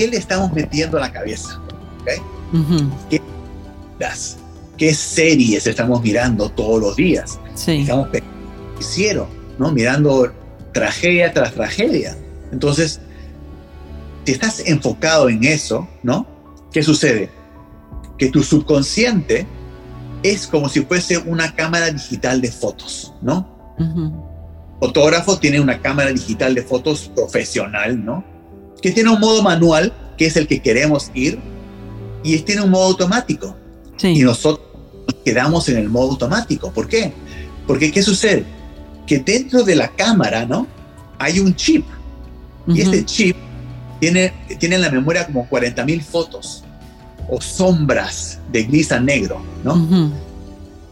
qué 0.00 0.08
le 0.08 0.16
estamos 0.16 0.50
metiendo 0.54 0.96
a 0.96 1.00
la 1.02 1.12
cabeza. 1.12 1.60
¿okay? 2.00 2.20
Uh 2.54 2.56
-huh. 2.56 2.90
¿Qué, 3.10 3.20
¿Qué, 4.78 4.94
series 4.94 5.66
estamos 5.66 6.02
mirando 6.02 6.48
todos 6.48 6.80
los 6.80 6.96
días? 6.96 7.38
Sí. 7.54 7.82
Estamos 7.82 8.08
hicieron, 8.80 9.28
¿no? 9.58 9.70
Mirando 9.72 10.32
tragedia 10.72 11.34
tras 11.34 11.52
tragedia. 11.52 12.16
Entonces, 12.50 12.98
si 14.24 14.32
estás 14.32 14.60
enfocado 14.66 15.28
en 15.28 15.44
eso, 15.44 15.86
¿no? 16.02 16.26
¿Qué 16.72 16.82
sucede? 16.82 17.28
Que 18.16 18.30
tu 18.30 18.42
subconsciente 18.42 19.46
es 20.22 20.46
como 20.46 20.70
si 20.70 20.80
fuese 20.80 21.18
una 21.18 21.54
cámara 21.54 21.90
digital 21.90 22.40
de 22.40 22.50
fotos, 22.50 23.12
¿no? 23.20 23.74
Uh 23.78 23.84
-huh. 23.84 24.10
Fotógrafo 24.80 25.38
tiene 25.38 25.60
una 25.60 25.78
cámara 25.78 26.10
digital 26.10 26.54
de 26.54 26.62
fotos 26.62 27.10
profesional, 27.14 28.02
¿no? 28.02 28.39
Que 28.82 28.92
tiene 28.92 29.10
un 29.10 29.20
modo 29.20 29.42
manual, 29.42 29.92
que 30.16 30.26
es 30.26 30.36
el 30.36 30.46
que 30.46 30.60
queremos 30.60 31.10
ir, 31.14 31.38
y 32.22 32.38
tiene 32.40 32.62
un 32.62 32.70
modo 32.70 32.86
automático. 32.86 33.56
Sí. 33.96 34.08
Y 34.08 34.20
nosotros 34.20 34.66
nos 35.06 35.16
quedamos 35.22 35.68
en 35.68 35.78
el 35.78 35.88
modo 35.88 36.12
automático. 36.12 36.70
¿Por 36.70 36.88
qué? 36.88 37.12
Porque 37.66 37.90
¿qué 37.90 38.02
sucede? 38.02 38.44
Que 39.06 39.18
dentro 39.18 39.62
de 39.62 39.76
la 39.76 39.88
cámara, 39.88 40.46
¿no? 40.46 40.66
Hay 41.18 41.40
un 41.40 41.54
chip. 41.54 41.84
Uh 42.66 42.72
-huh. 42.72 42.76
Y 42.76 42.80
este 42.82 43.04
chip 43.04 43.36
tiene, 44.00 44.32
tiene 44.58 44.76
en 44.76 44.82
la 44.82 44.90
memoria 44.90 45.26
como 45.26 45.48
40 45.48 45.84
mil 45.84 46.02
fotos 46.02 46.64
o 47.28 47.40
sombras 47.40 48.38
de 48.50 48.64
gris 48.64 48.90
a 48.92 49.00
negro, 49.00 49.42
¿no? 49.62 49.74
Uh 49.74 49.90
-huh. 49.90 50.10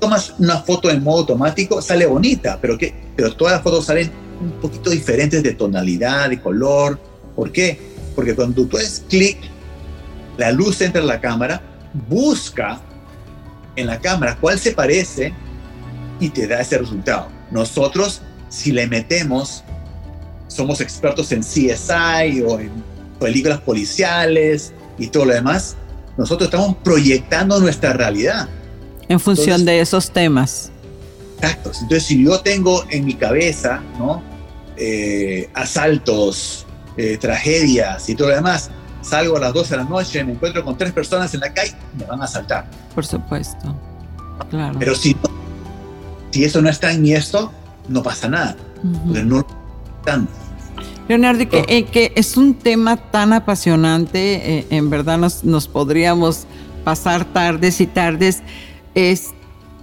Tomas 0.01 0.35
una 0.38 0.59
foto 0.59 0.90
en 0.90 1.03
modo 1.03 1.20
automático, 1.20 1.83
sale 1.83 2.07
bonita, 2.07 2.59
pero, 2.61 2.79
pero 3.16 3.35
todas 3.35 3.55
las 3.55 3.62
fotos 3.62 3.87
salen 3.87 4.11
un 4.40 4.53
poquito 4.61 4.90
diferentes 4.90 5.42
de 5.42 5.55
tonalidad, 5.55 6.31
de 6.31 6.40
color. 6.40 7.01
¿Por 7.38 7.53
qué? 7.53 7.79
Porque 8.16 8.35
cuando 8.35 8.66
tú 8.66 8.77
haces 8.79 9.05
clic, 9.09 9.38
la 10.38 10.51
luz 10.51 10.81
entra 10.81 11.01
en 11.01 11.07
la 11.07 11.20
cámara, 11.20 11.62
busca 12.09 12.81
en 13.77 13.87
la 13.87 14.01
cámara 14.01 14.37
cuál 14.40 14.59
se 14.59 14.72
parece 14.72 15.33
y 16.18 16.31
te 16.31 16.48
da 16.48 16.61
ese 16.61 16.79
resultado. 16.79 17.29
Nosotros, 17.53 18.22
si 18.48 18.72
le 18.72 18.88
metemos, 18.88 19.62
somos 20.48 20.81
expertos 20.81 21.31
en 21.31 21.42
CSI 21.42 22.42
o 22.44 22.59
en 22.59 22.72
películas 23.20 23.61
policiales 23.61 24.72
y 24.98 25.07
todo 25.07 25.27
lo 25.27 25.35
demás, 25.35 25.77
nosotros 26.16 26.48
estamos 26.48 26.74
proyectando 26.83 27.61
nuestra 27.61 27.92
realidad. 27.92 28.48
En 29.09 29.20
función 29.20 29.61
Entonces, 29.61 29.66
de 29.66 29.81
esos 29.81 30.11
temas. 30.11 30.72
Exacto. 31.37 31.70
Entonces, 31.83 32.03
si 32.03 32.24
yo 32.24 32.40
tengo 32.40 32.85
en 32.90 33.05
mi 33.05 33.14
cabeza, 33.14 33.81
¿no? 33.96 34.24
Eh, 34.77 35.48
asaltos, 35.55 36.66
eh, 36.99 37.17
tragedias 37.17 38.09
y 38.09 38.17
todo 38.17 38.31
lo 38.31 38.35
demás, 38.35 38.73
salgo 39.03 39.37
a 39.37 39.41
las 39.41 39.55
12 39.55 39.71
de 39.71 39.77
la 39.85 39.89
noche, 39.89 40.25
me 40.25 40.33
encuentro 40.33 40.65
con 40.65 40.77
tres 40.77 40.91
personas 40.91 41.33
en 41.33 41.39
la 41.39 41.55
calle, 41.55 41.77
me 41.97 42.05
van 42.05 42.21
a 42.21 42.25
asaltar. 42.25 42.67
Por 42.93 43.07
supuesto. 43.07 43.73
Claro. 44.51 44.77
Pero 44.81 44.97
si, 44.97 45.15
no, 45.15 45.31
si 46.33 46.43
eso 46.43 46.61
no 46.61 46.69
está 46.69 46.91
en 46.91 47.03
mi 47.03 47.13
esto, 47.13 47.53
no 47.87 48.03
pasa 48.03 48.29
nada. 48.29 48.57
Uh 48.83 49.13
-huh. 49.15 49.25
no 49.25 49.47
están. 50.01 50.29
Leonardo, 51.07 51.49
que, 51.49 51.65
eh, 51.69 51.85
que, 51.85 52.13
es 52.17 52.37
un 52.37 52.55
tema 52.55 52.97
tan 52.97 53.33
apasionante, 53.33 54.59
eh, 54.59 54.67
en 54.71 54.91
verdad 54.91 55.19
nos, 55.19 55.45
nos, 55.45 55.69
podríamos 55.69 56.47
pasar 56.83 57.25
tardes 57.27 57.81
y 57.81 57.87
tardes. 57.87 58.43
Es, 58.97 59.29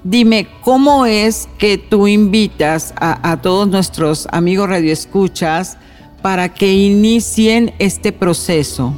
dime, 0.03 0.49
¿cómo 0.61 1.05
es 1.05 1.47
que 1.59 1.77
tú 1.77 2.07
invitas 2.07 2.93
a, 2.97 3.31
a 3.31 3.41
todos 3.41 3.69
nuestros 3.69 4.27
amigos 4.33 4.67
radioescuchas 4.67 5.77
para 6.25 6.51
que 6.51 6.73
inicien 6.73 7.75
este 7.77 8.11
proceso? 8.11 8.95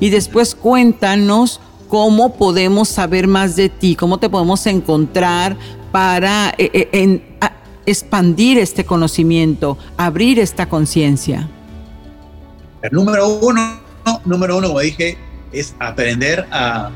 Y 0.00 0.08
después 0.08 0.54
cuéntanos 0.54 1.60
cómo 1.86 2.34
podemos 2.36 2.88
saber 2.88 3.26
más 3.26 3.56
de 3.56 3.68
ti, 3.68 3.94
cómo 3.94 4.16
te 4.16 4.30
podemos 4.30 4.66
encontrar 4.66 5.54
para 5.92 6.54
eh, 6.56 7.36
a, 7.42 7.52
expandir 7.84 8.56
este 8.56 8.86
conocimiento, 8.86 9.76
abrir 9.98 10.38
esta 10.38 10.66
conciencia. 10.66 11.46
El 12.80 12.92
número 12.92 13.28
uno, 13.28 13.78
número 14.24 14.56
uno, 14.56 14.68
como 14.68 14.80
dije, 14.80 15.18
es 15.52 15.74
aprender 15.78 16.46
a, 16.50 16.90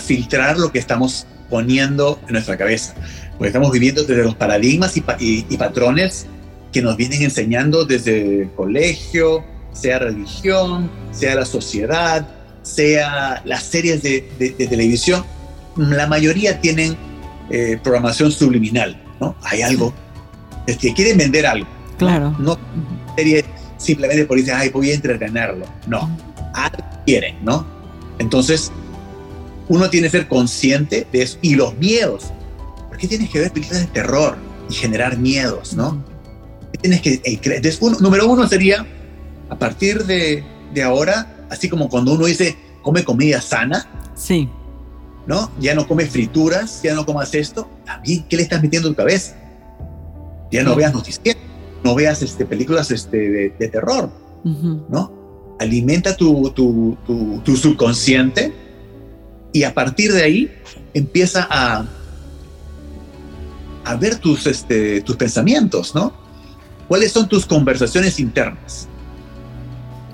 filtrar 0.00 0.58
lo 0.58 0.72
que 0.72 0.80
estamos 0.80 1.28
poniendo 1.48 2.18
en 2.26 2.32
nuestra 2.32 2.56
cabeza. 2.56 2.96
Porque 3.38 3.46
estamos 3.46 3.70
viviendo 3.70 4.02
desde 4.02 4.24
los 4.24 4.34
paradigmas 4.34 4.96
y 4.96 5.56
patrones 5.56 6.26
que 6.76 6.82
nos 6.82 6.98
vienen 6.98 7.22
enseñando 7.22 7.86
desde 7.86 8.42
el 8.42 8.50
colegio, 8.50 9.42
sea 9.72 9.98
religión, 9.98 10.90
sea 11.10 11.34
la 11.34 11.46
sociedad, 11.46 12.28
sea 12.60 13.40
las 13.46 13.62
series 13.62 14.02
de, 14.02 14.28
de, 14.38 14.50
de 14.50 14.66
televisión. 14.66 15.24
La 15.76 16.06
mayoría 16.06 16.60
tienen 16.60 16.94
eh, 17.48 17.80
programación 17.82 18.30
subliminal, 18.30 19.02
¿no? 19.22 19.34
Hay 19.40 19.62
algo 19.62 19.94
es 20.66 20.76
que 20.76 20.92
quieren 20.92 21.16
vender 21.16 21.46
algo. 21.46 21.66
Claro. 21.96 22.36
No, 22.38 22.58
serie 23.16 23.42
simplemente 23.78 24.26
por 24.26 24.36
decir, 24.36 24.52
ay, 24.52 24.68
voy 24.68 24.90
a 24.90 24.94
entretenerlo. 24.96 25.64
No, 25.86 26.14
algo 26.52 26.84
quieren, 27.06 27.36
¿no? 27.42 27.66
Entonces, 28.18 28.70
uno 29.68 29.88
tiene 29.88 30.08
que 30.08 30.18
ser 30.18 30.28
consciente 30.28 31.06
de 31.10 31.22
eso. 31.22 31.38
Y 31.40 31.54
los 31.54 31.74
miedos. 31.78 32.34
¿Por 32.88 32.98
qué 32.98 33.08
tienes 33.08 33.30
que 33.30 33.38
ver 33.38 33.50
películas 33.50 33.80
de 33.80 33.86
terror 33.86 34.36
y 34.68 34.74
generar 34.74 35.16
miedos, 35.16 35.72
no? 35.72 36.04
¿Qué 36.76 36.82
tienes 36.82 37.00
que 37.00 37.14
eh, 37.14 37.40
Entonces, 37.42 37.78
uno, 37.80 37.96
número 38.00 38.28
uno 38.28 38.46
sería, 38.46 38.86
a 39.48 39.58
partir 39.58 40.04
de, 40.04 40.44
de 40.74 40.82
ahora, 40.82 41.46
así 41.48 41.68
como 41.70 41.88
cuando 41.88 42.12
uno 42.12 42.26
dice, 42.26 42.54
come 42.82 43.02
comida 43.02 43.40
sana, 43.40 43.88
Sí. 44.14 44.48
¿no? 45.26 45.50
Ya 45.58 45.74
no 45.74 45.86
come 45.88 46.04
frituras, 46.06 46.82
ya 46.82 46.94
no 46.94 47.04
comas 47.06 47.34
esto. 47.34 47.68
También, 47.86 48.24
¿qué 48.28 48.36
le 48.36 48.42
estás 48.42 48.62
metiendo 48.62 48.88
en 48.88 48.94
tu 48.94 48.98
cabeza? 48.98 49.36
Ya 50.52 50.62
no 50.62 50.72
Sí. 50.72 50.76
veas 50.78 50.92
noticias, 50.94 51.36
no 51.82 51.94
veas 51.94 52.20
este, 52.22 52.44
películas 52.44 52.90
este, 52.90 53.16
de, 53.16 53.54
de 53.58 53.68
terror. 53.68 54.10
¿no? 54.44 55.56
Alimenta 55.58 56.14
tu, 56.16 56.50
tu, 56.50 56.96
tu, 57.06 57.40
tu 57.42 57.56
subconsciente 57.56 58.52
y 59.52 59.62
a 59.64 59.72
partir 59.74 60.12
de 60.12 60.22
ahí 60.22 60.52
empieza 60.94 61.48
a, 61.50 61.84
a 63.84 63.96
ver 63.96 64.16
tus, 64.18 64.46
este, 64.46 65.00
tus 65.00 65.16
pensamientos, 65.16 65.94
¿no? 65.94 66.12
¿Cuáles 66.88 67.12
son 67.12 67.28
tus 67.28 67.44
conversaciones 67.46 68.18
internas? 68.20 68.88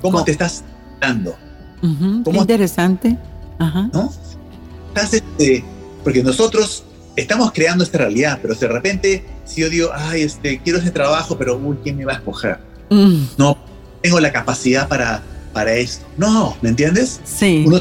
¿Cómo 0.01 0.13
¿Cómo? 0.15 0.25
te 0.25 0.33
estás 0.33 0.65
dando? 1.01 1.37
Ujú. 1.83 2.19
Qué 2.19 2.23
¿Cómo- 2.25 2.41
interesante. 2.41 3.19
Ajá. 3.59 3.89
¿no? 3.93 4.13
Estás, 4.89 5.15
este, 5.15 5.65
porque 6.03 6.23
nosotros 6.23 6.85
estamos 7.17 7.53
creando 7.53 7.85
esta 7.85 7.99
realidad, 7.99 8.39
pero 8.43 8.55
de 8.55 8.69
repente, 8.69 9.25
si 9.45 9.61
yo 9.61 9.71
digo, 9.71 9.91
ay, 9.95 10.23
este, 10.23 10.59
quiero 10.61 10.79
ese 10.79 10.91
trabajo, 10.91 11.37
pero 11.39 11.57
uy, 11.57 11.77
¿quién 11.83 11.97
me 11.97 12.05
va 12.05 12.13
a 12.13 12.17
escoger? 12.17 12.59
Mm, 12.91 13.25
No, 13.39 13.57
tengo 14.03 14.19
la 14.21 14.33
capacidad 14.33 14.89
para, 14.89 15.23
para 15.53 15.75
esto. 15.75 16.05
No, 16.17 16.57
¿me 16.63 16.71
entiendes? 16.71 17.21
Sí. 17.25 17.63
Uno, 17.67 17.81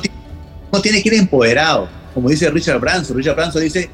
uno 0.72 0.82
tiene 0.82 1.02
que 1.02 1.10
ir 1.10 1.16
empoderado, 1.16 1.90
como 2.14 2.30
dice 2.30 2.50
Richard 2.52 2.80
Branson. 2.80 3.18
Richard 3.18 3.36
Branson 3.36 3.62
dice, 3.64 3.90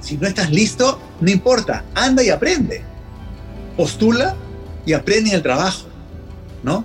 si 0.00 0.16
no 0.16 0.26
estás 0.28 0.50
listo, 0.50 1.00
no 1.20 1.30
importa, 1.30 1.84
anda 1.94 2.22
y 2.22 2.28
aprende. 2.30 2.82
Postula 3.80 4.36
y 4.84 4.92
aprende 4.92 5.30
en 5.30 5.36
el 5.36 5.42
trabajo, 5.42 5.86
¿no? 6.62 6.84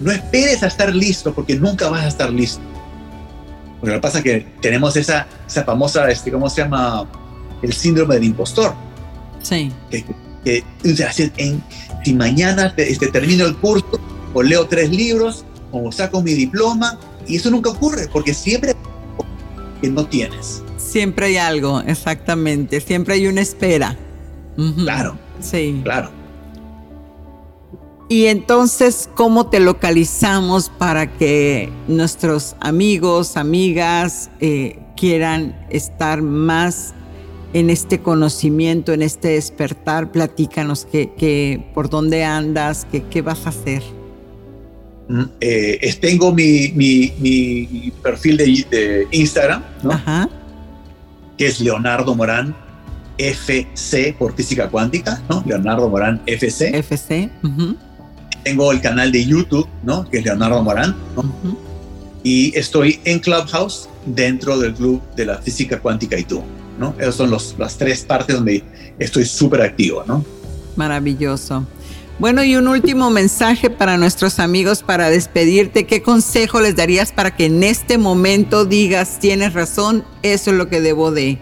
No 0.00 0.10
esperes 0.10 0.62
a 0.62 0.68
estar 0.68 0.94
listo, 0.94 1.34
porque 1.34 1.54
nunca 1.56 1.90
vas 1.90 2.02
a 2.06 2.08
estar 2.08 2.30
listo. 2.32 2.62
Porque 3.78 3.94
lo 3.94 3.98
que 3.98 4.02
pasa 4.02 4.18
es 4.18 4.24
que 4.24 4.46
tenemos 4.62 4.96
esa, 4.96 5.26
esa 5.46 5.64
famosa, 5.64 6.10
este, 6.10 6.32
¿cómo 6.32 6.48
se 6.48 6.62
llama? 6.62 7.06
El 7.60 7.74
síndrome 7.74 8.14
del 8.14 8.24
impostor. 8.24 8.72
Sí. 9.42 9.70
Que, 9.90 10.02
que- 10.42 10.64
en- 11.36 11.62
si 12.06 12.14
mañana 12.14 12.74
te- 12.74 12.90
este, 12.90 13.08
termino 13.08 13.44
el 13.44 13.54
curso, 13.58 14.00
o 14.32 14.42
leo 14.42 14.66
tres 14.66 14.88
libros, 14.90 15.44
o 15.72 15.92
saco 15.92 16.22
mi 16.22 16.32
diploma, 16.32 16.98
y 17.28 17.36
eso 17.36 17.50
nunca 17.50 17.68
ocurre, 17.68 18.08
porque 18.10 18.32
siempre 18.32 18.74
que 19.82 19.88
no 19.90 20.06
tienes. 20.06 20.62
Siempre 20.78 21.26
hay 21.26 21.36
algo, 21.36 21.82
exactamente. 21.82 22.80
Siempre 22.80 23.12
hay 23.16 23.26
una 23.26 23.42
espera. 23.42 23.94
Ujú. 24.56 24.84
Claro, 24.84 25.18
Sí. 25.42 25.80
claro. 25.84 26.18
Y 28.12 28.26
entonces, 28.26 29.08
¿cómo 29.14 29.46
te 29.50 29.60
localizamos 29.60 30.68
para 30.68 31.16
que 31.16 31.68
nuestros 31.86 32.56
amigos, 32.58 33.36
amigas 33.36 34.30
eh, 34.40 34.80
quieran 34.96 35.54
estar 35.70 36.20
más 36.20 36.92
en 37.52 37.70
este 37.70 38.00
conocimiento, 38.00 38.92
en 38.92 39.02
este 39.02 39.28
despertar? 39.28 40.10
Platícanos 40.10 40.86
que, 40.86 41.12
que- 41.16 41.64
por 41.72 41.88
dónde 41.88 42.24
andas, 42.24 42.84
que, 42.90 43.04
qué 43.04 43.22
vas 43.22 43.46
a 43.46 43.50
hacer. 43.50 43.80
Mm, 45.08 45.22
eh, 45.40 45.94
tengo 46.00 46.32
mi, 46.34 46.72
mi- 46.74 47.12
mi 47.20 47.92
perfil 48.02 48.36
de, 48.38 48.44
de 48.72 49.08
Instagram, 49.12 49.62
¿no? 49.84 49.92
Ajá. 49.92 50.28
que 51.38 51.46
es 51.46 51.60
Leonardo 51.60 52.12
Morán 52.16 52.56
FC 53.18 54.14
por 54.18 54.34
física 54.34 54.68
cuántica, 54.68 55.22
¿no? 55.28 55.44
Leonardo 55.46 55.88
Morán 55.88 56.20
FC. 56.26 56.76
FC. 56.76 57.30
ujú, 57.44 57.76
Tengo 58.42 58.72
el 58.72 58.80
canal 58.80 59.12
de 59.12 59.24
YouTube, 59.24 59.68
¿no? 59.82 60.08
Que 60.08 60.18
es 60.18 60.24
Leonardo 60.24 60.62
Morán, 60.62 60.96
¿no? 61.14 61.22
ujú. 61.22 61.58
y 62.22 62.56
estoy 62.56 63.00
en 63.04 63.18
Clubhouse 63.18 63.88
dentro 64.04 64.58
del 64.58 64.74
club 64.74 65.02
de 65.16 65.26
la 65.26 65.38
física 65.38 65.78
cuántica 65.80 66.18
y 66.18 66.24
tú, 66.24 66.42
¿no? 66.78 66.94
Esas 66.98 67.14
son 67.14 67.30
los, 67.30 67.54
las 67.58 67.76
tres 67.76 68.02
partes 68.02 68.36
donde 68.36 68.64
estoy 68.98 69.24
súper 69.24 69.62
activo, 69.62 70.04
¿no? 70.06 70.24
Maravilloso. 70.76 71.66
Bueno, 72.18 72.44
y 72.44 72.54
un 72.54 72.68
último 72.68 73.08
mensaje 73.08 73.70
para 73.70 73.96
nuestros 73.96 74.40
amigos 74.40 74.82
para 74.82 75.08
despedirte. 75.08 75.86
¿Qué 75.86 76.02
consejo 76.02 76.60
les 76.60 76.76
darías 76.76 77.12
para 77.12 77.34
que 77.34 77.46
en 77.46 77.62
este 77.62 77.96
momento 77.96 78.66
digas, 78.66 79.18
tienes 79.20 79.54
razón, 79.54 80.04
eso 80.22 80.50
es 80.50 80.56
lo 80.58 80.68
que 80.68 80.82
debo 80.82 81.12
de? 81.12 81.38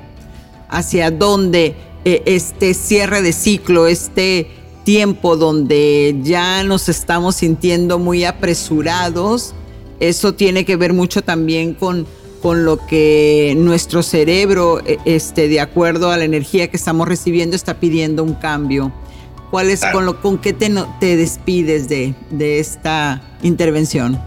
¿Hacia 0.68 1.10
dónde 1.10 1.74
eh, 2.04 2.22
este 2.26 2.74
cierre 2.74 3.22
de 3.22 3.32
ciclo, 3.32 3.88
este 3.88 4.50
tiempo 4.88 5.36
donde 5.36 6.16
ya 6.22 6.64
nos 6.64 6.88
estamos 6.88 7.36
sintiendo 7.36 7.98
muy 7.98 8.24
apresurados? 8.24 9.54
Eso 10.00 10.32
tiene 10.32 10.64
que 10.64 10.76
ver 10.76 10.94
mucho 10.94 11.20
también 11.20 11.74
con, 11.74 12.06
con 12.40 12.64
lo 12.64 12.86
que 12.86 13.52
nuestro 13.58 14.02
cerebro, 14.02 14.80
eh, 14.86 14.96
este, 15.04 15.46
de 15.48 15.60
acuerdo 15.60 16.10
a 16.10 16.16
la 16.16 16.24
energía 16.24 16.70
que 16.70 16.78
estamos 16.78 17.06
recibiendo, 17.06 17.54
está 17.54 17.78
pidiendo 17.78 18.24
un 18.24 18.32
cambio. 18.32 18.90
¿Cuál 19.50 19.68
es, 19.68 19.80
Claro. 19.80 19.94
con, 19.94 20.06
lo, 20.06 20.22
con 20.22 20.38
qué 20.38 20.54
te, 20.54 20.72
te 21.00 21.18
despides 21.18 21.90
de, 21.90 22.14
de 22.30 22.58
esta 22.58 23.20
intervención? 23.42 24.18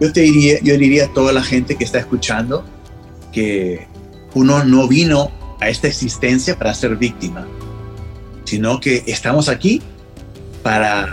Yo 0.00 0.12
te 0.12 0.22
diría, 0.22 0.58
yo 0.60 0.76
diría 0.76 1.04
a 1.04 1.12
toda 1.12 1.32
la 1.32 1.44
gente 1.44 1.76
que 1.76 1.84
está 1.84 2.00
escuchando 2.00 2.64
que 3.30 3.86
uno 4.34 4.64
no 4.64 4.88
vino 4.88 5.30
a 5.60 5.68
esta 5.68 5.86
existencia 5.86 6.58
para 6.58 6.74
ser 6.74 6.96
víctima, 6.96 7.46
sino 8.54 8.78
que 8.78 9.02
estamos 9.08 9.48
aquí 9.48 9.82
para 10.62 11.10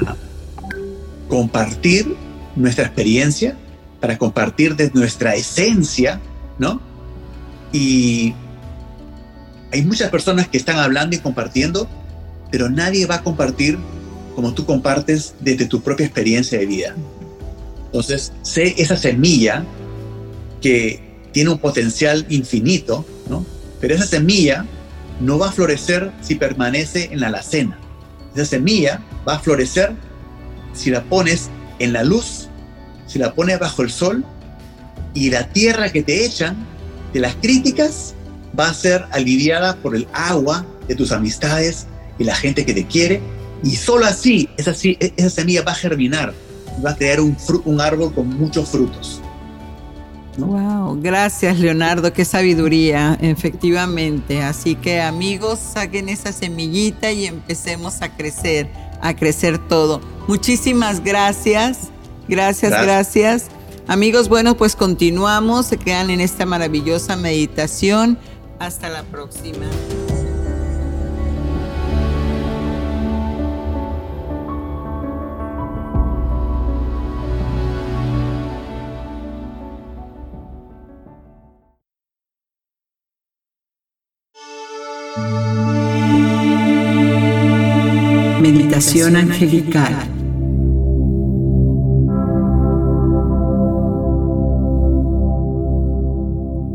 compartir 1.28 2.16
nuestra 2.56 2.86
experiencia, 2.86 3.58
para 4.00 4.16
compartir 4.20 4.76
de 4.76 4.92
nuestra 4.94 5.34
esencia, 5.34 6.22
¿no? 6.60 6.80
Y 7.74 8.36
hay 9.74 9.82
muchas 9.84 10.12
personas 10.12 10.50
que 10.50 10.58
están 10.60 10.78
hablando 10.78 11.16
y 11.16 11.20
compartiendo, 11.20 11.90
pero 12.52 12.70
nadie 12.70 13.08
va 13.08 13.16
a 13.16 13.24
compartir 13.24 13.80
como 14.36 14.54
tú 14.54 14.64
compartes 14.68 15.34
desde 15.40 15.66
tu 15.66 15.82
propia 15.82 16.06
experiencia 16.06 16.60
de 16.60 16.68
vida. 16.68 16.96
Entonces, 17.88 18.34
sé 18.44 18.76
esa 18.78 18.98
semilla 18.98 19.66
que 20.62 21.18
tiene 21.32 21.50
un 21.50 21.58
potencial 21.58 22.24
infinito, 22.30 23.04
¿no? 23.28 23.44
Pero 23.80 23.96
esa 23.96 24.06
semilla 24.06 24.64
no 25.22 25.38
va 25.38 25.50
a 25.50 25.52
florecer 25.52 26.12
si 26.22 26.36
permanece 26.36 27.10
en 27.12 27.22
la 27.22 27.28
alacena. 27.28 27.78
Esa 28.36 28.46
semilla 28.46 29.02
va 29.28 29.36
a 29.36 29.40
florecer 29.40 29.94
si 30.74 30.90
la 30.90 31.04
pones 31.04 31.50
en 31.80 31.94
la 31.94 32.04
luz, 32.04 32.48
si 33.08 33.20
la 33.20 33.34
pones 33.34 33.60
bajo 33.60 33.82
el 33.82 33.92
sol 33.92 34.26
y 35.14 35.30
la 35.30 35.48
tierra 35.50 35.92
que 35.92 36.04
te 36.04 36.26
echan 36.26 36.56
de 37.14 37.20
las 37.20 37.36
críticas 37.36 38.16
va 38.58 38.70
a 38.70 38.74
ser 38.74 39.06
aliviada 39.12 39.76
por 39.78 39.96
el 39.96 40.08
agua 40.14 40.66
de 40.88 40.96
tus 40.96 41.12
amistades 41.12 41.88
y 42.18 42.24
la 42.24 42.36
gente 42.36 42.66
que 42.66 42.74
te 42.74 42.86
quiere 42.86 43.22
y 43.64 43.76
solo 43.76 44.06
así 44.06 44.50
esa, 44.58 44.72
esa 44.72 45.30
semilla 45.30 45.64
va 45.64 45.74
a 45.74 45.76
germinar 45.76 46.34
va 46.84 46.92
a 46.92 46.96
crear 46.96 47.20
un 47.20 47.82
árbol 47.82 48.14
con 48.14 48.28
muchos 48.28 48.70
frutos. 48.70 49.22
Wow, 50.38 51.00
gracias 51.02 51.60
Leonardo, 51.60 52.14
qué 52.14 52.24
sabiduría, 52.24 53.18
efectivamente. 53.22 54.42
Así 54.42 54.76
que 54.76 55.02
amigos, 55.02 55.60
saquen 55.60 56.10
esa 56.10 56.32
semillita 56.32 57.12
y 57.12 57.26
empecemos 57.26 58.02
a 58.02 58.16
crecer, 58.16 58.70
a 59.02 59.14
crecer 59.16 59.58
todo. 59.68 60.02
Muchísimas 60.28 61.04
gracias, 61.04 61.90
gracias, 62.28 62.72
Gracias. 62.72 63.14
gracias. 63.14 63.46
Amigos, 63.88 64.30
bueno, 64.30 64.56
pues 64.56 64.76
continuamos, 64.76 65.66
se 65.66 65.78
quedan 65.78 66.10
en 66.12 66.22
esta 66.22 66.46
maravillosa 66.46 67.18
meditación. 67.18 68.18
Hasta 68.60 68.90
la 68.90 69.04
próxima. 69.04 69.66
Meditación 88.94 89.16
angelical. 89.16 89.96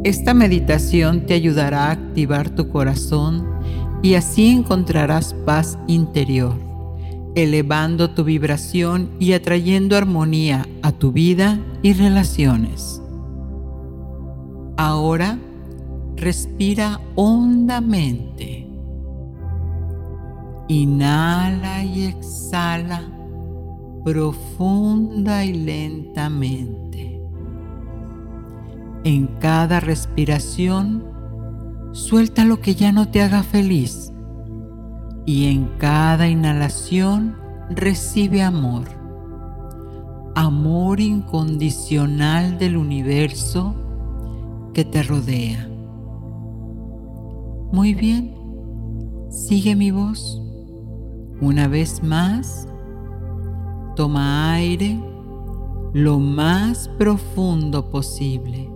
Esta 0.03 0.33
meditación 0.33 1.27
te 1.27 1.35
ayudará 1.35 1.89
a 1.89 1.91
activar 1.91 2.49
tu 2.49 2.71
corazón 2.71 3.47
y 4.03 4.15
así 4.15 4.49
encontrarás 4.49 5.35
paz 5.45 5.79
interior, 5.89 6.55
elevando 7.35 8.09
tu 8.09 8.25
vibración 8.25 9.11
y 9.19 9.35
atrayendo 9.35 9.95
armonía 9.95 10.67
a 10.81 10.93
tu 10.93 11.13
vida 11.13 11.61
y 11.83 11.93
relaciones. 11.93 13.03
Ahora 14.79 15.39
respira 16.17 16.99
hondamente. 17.15 18.66
Inhala 20.69 21.85
y 21.85 22.05
exhala 22.05 23.03
profunda 24.07 25.45
y 25.45 25.53
lentamente. 25.53 27.21
En 29.03 29.27
cada 29.41 29.81
respiración, 29.81 31.03
suelta 31.91 32.45
lo 32.45 32.61
que 32.61 32.77
ya 32.77 32.93
no 32.93 33.09
te 33.09 33.21
haga 33.21 33.43
feliz. 33.43 34.13
Y 35.25 35.47
en 35.47 35.65
cada 35.79 36.29
inhalación, 36.29 37.37
recibe 37.69 38.45
amor. 38.45 38.85
Amor 40.37 41.01
incondicional 41.01 42.59
del 42.59 42.77
universo 42.77 43.75
que 44.73 44.85
te 44.85 45.03
rodea. 45.03 45.69
Muy 47.73 47.93
bien, 47.95 48.37
sigue 49.31 49.75
mi 49.75 49.91
voz. 49.91 50.46
Una 51.41 51.69
vez 51.69 52.03
más, 52.03 52.67
toma 53.95 54.53
aire 54.55 54.99
lo 55.93 56.19
más 56.19 56.89
profundo 56.97 57.91
posible. 57.91 58.71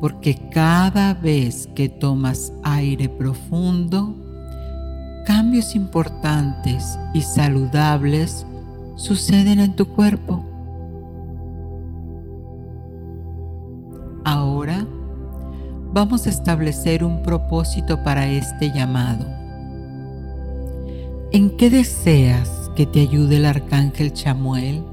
Porque 0.00 0.48
cada 0.50 1.12
vez 1.12 1.68
que 1.74 1.90
tomas 1.90 2.54
aire 2.62 3.10
profundo, 3.10 4.14
cambios 5.26 5.76
importantes 5.76 6.98
y 7.12 7.20
saludables 7.20 8.46
suceden 8.96 9.60
en 9.60 9.76
tu 9.76 9.86
cuerpo. 9.88 10.42
Ahora 14.24 14.86
vamos 15.92 16.26
a 16.26 16.30
establecer 16.30 17.04
un 17.04 17.22
propósito 17.22 18.02
para 18.02 18.26
este 18.26 18.72
llamado. 18.72 19.41
¿En 21.34 21.48
qué 21.56 21.70
deseas 21.70 22.70
que 22.76 22.84
te 22.84 23.00
ayude 23.00 23.38
el 23.38 23.46
arcángel 23.46 24.12
Chamuel? 24.12 24.84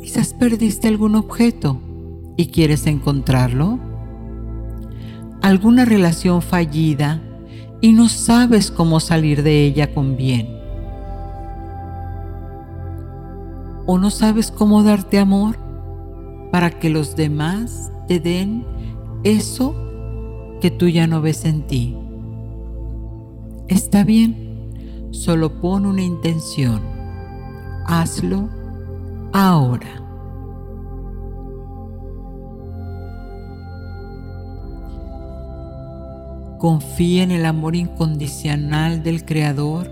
Quizás 0.00 0.32
perdiste 0.32 0.88
algún 0.88 1.16
objeto 1.16 1.78
y 2.38 2.46
quieres 2.46 2.86
encontrarlo. 2.86 3.78
Alguna 5.42 5.84
relación 5.84 6.40
fallida 6.40 7.20
y 7.82 7.92
no 7.92 8.08
sabes 8.08 8.70
cómo 8.70 9.00
salir 9.00 9.42
de 9.42 9.66
ella 9.66 9.92
con 9.92 10.16
bien. 10.16 10.48
O 13.84 13.98
no 13.98 14.08
sabes 14.08 14.50
cómo 14.50 14.82
darte 14.82 15.18
amor 15.18 15.58
para 16.50 16.70
que 16.70 16.88
los 16.88 17.16
demás 17.16 17.92
te 18.08 18.18
den 18.18 18.64
eso 19.24 19.74
que 20.62 20.70
tú 20.70 20.88
ya 20.88 21.06
no 21.06 21.20
ves 21.20 21.44
en 21.44 21.66
ti. 21.66 21.98
Está 23.70 24.02
bien 24.02 24.50
Solo 25.12 25.60
pon 25.60 25.86
una 25.86 26.02
intención. 26.02 26.80
Hazlo 27.86 28.48
ahora. 29.32 30.02
Confía 36.58 37.22
en 37.24 37.32
el 37.32 37.44
amor 37.44 37.74
incondicional 37.74 39.02
del 39.02 39.24
Creador 39.24 39.90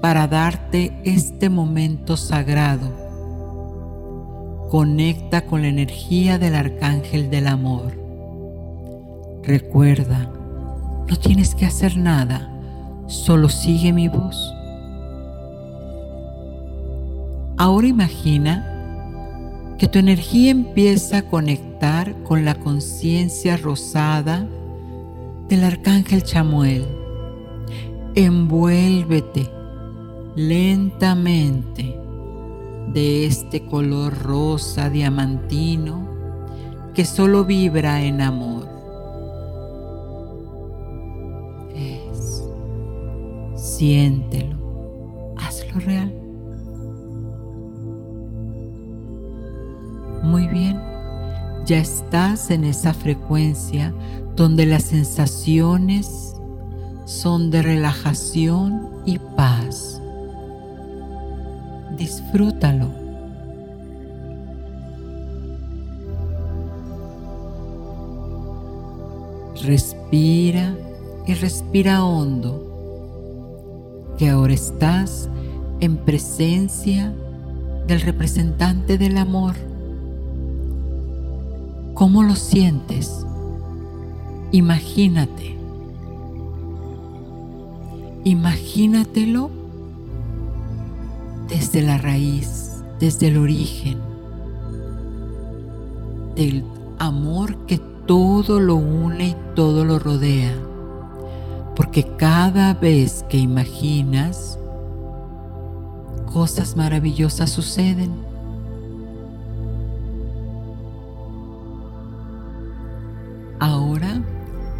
para 0.00 0.26
darte 0.26 0.98
este 1.04 1.50
momento 1.50 2.16
sagrado. 2.16 2.90
Conecta 4.70 5.46
con 5.46 5.62
la 5.62 5.68
energía 5.68 6.38
del 6.38 6.54
Arcángel 6.54 7.30
del 7.30 7.46
Amor. 7.46 7.92
Recuerda, 9.42 10.30
no 11.08 11.16
tienes 11.16 11.54
que 11.54 11.66
hacer 11.66 11.96
nada 11.96 12.55
solo 13.06 13.48
sigue 13.48 13.92
mi 13.92 14.08
voz. 14.08 14.36
Ahora 17.56 17.86
imagina 17.86 18.72
que 19.78 19.88
tu 19.88 19.98
energía 19.98 20.50
empieza 20.50 21.18
a 21.18 21.22
conectar 21.22 22.14
con 22.22 22.44
la 22.44 22.54
conciencia 22.54 23.56
rosada 23.56 24.46
del 25.48 25.64
arcángel 25.64 26.22
Chamuel. 26.22 26.86
Envuélvete 28.14 29.50
lentamente 30.34 31.98
de 32.92 33.26
este 33.26 33.64
color 33.66 34.18
rosa 34.18 34.90
diamantino 34.90 36.08
que 36.94 37.04
solo 37.04 37.44
vibra 37.44 38.02
en 38.02 38.22
amor. 38.22 38.75
Siéntelo, 43.76 44.56
hazlo 45.36 45.80
real. 45.80 46.12
Muy 50.22 50.48
bien, 50.48 50.80
ya 51.66 51.78
estás 51.78 52.50
en 52.50 52.64
esa 52.64 52.94
frecuencia 52.94 53.92
donde 54.34 54.64
las 54.64 54.84
sensaciones 54.84 56.34
son 57.04 57.50
de 57.50 57.62
relajación 57.62 58.88
y 59.04 59.18
paz. 59.18 60.00
Disfrútalo. 61.98 62.88
Respira 69.62 70.74
y 71.26 71.34
respira 71.34 72.04
hondo 72.04 72.65
que 74.18 74.30
ahora 74.30 74.54
estás 74.54 75.28
en 75.80 75.96
presencia 75.96 77.12
del 77.86 78.00
representante 78.00 78.98
del 78.98 79.18
amor. 79.18 79.54
¿Cómo 81.94 82.22
lo 82.22 82.34
sientes? 82.34 83.26
Imagínate. 84.52 85.56
Imagínatelo 88.24 89.50
desde 91.48 91.82
la 91.82 91.98
raíz, 91.98 92.82
desde 92.98 93.28
el 93.28 93.38
origen 93.38 93.98
del 96.34 96.64
amor 96.98 97.56
que 97.66 97.78
todo 98.06 98.60
lo 98.60 98.76
une 98.76 99.28
y 99.28 99.36
todo 99.54 99.84
lo 99.84 99.98
rodea 99.98 100.65
porque 101.76 102.04
cada 102.16 102.72
vez 102.72 103.24
que 103.28 103.36
imaginas, 103.36 104.58
cosas 106.32 106.74
maravillosas 106.74 107.50
suceden. 107.50 108.12
Ahora 113.60 114.22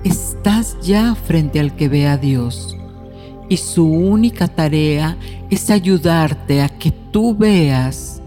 estás 0.05 0.79
ya 0.81 1.15
frente 1.15 1.61
al 1.61 1.77
que 1.77 1.89
ve 1.89 2.09
a 2.09 2.17
Dios 2.17 2.77
y 3.49 3.59
su 3.59 3.87
única 3.87 4.49
tarea 4.49 5.17
es 5.51 5.71
ayudarte 5.71 6.63
a 6.63 6.69
que 6.69 6.91
tú 6.91 7.37
veas 7.37 8.23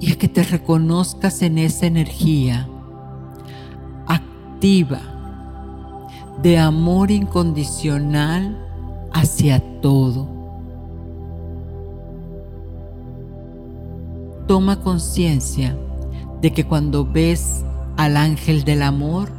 y 0.00 0.12
a 0.12 0.16
que 0.16 0.28
te 0.28 0.42
reconozcas 0.44 1.42
en 1.42 1.58
esa 1.58 1.86
energía 1.86 2.68
activa 4.06 5.15
de 6.42 6.58
amor 6.58 7.10
incondicional 7.10 8.56
hacia 9.12 9.60
todo. 9.80 10.28
Toma 14.46 14.80
conciencia 14.80 15.76
de 16.40 16.52
que 16.52 16.64
cuando 16.64 17.04
ves 17.04 17.64
al 17.96 18.16
ángel 18.16 18.64
del 18.64 18.82
amor, 18.82 19.30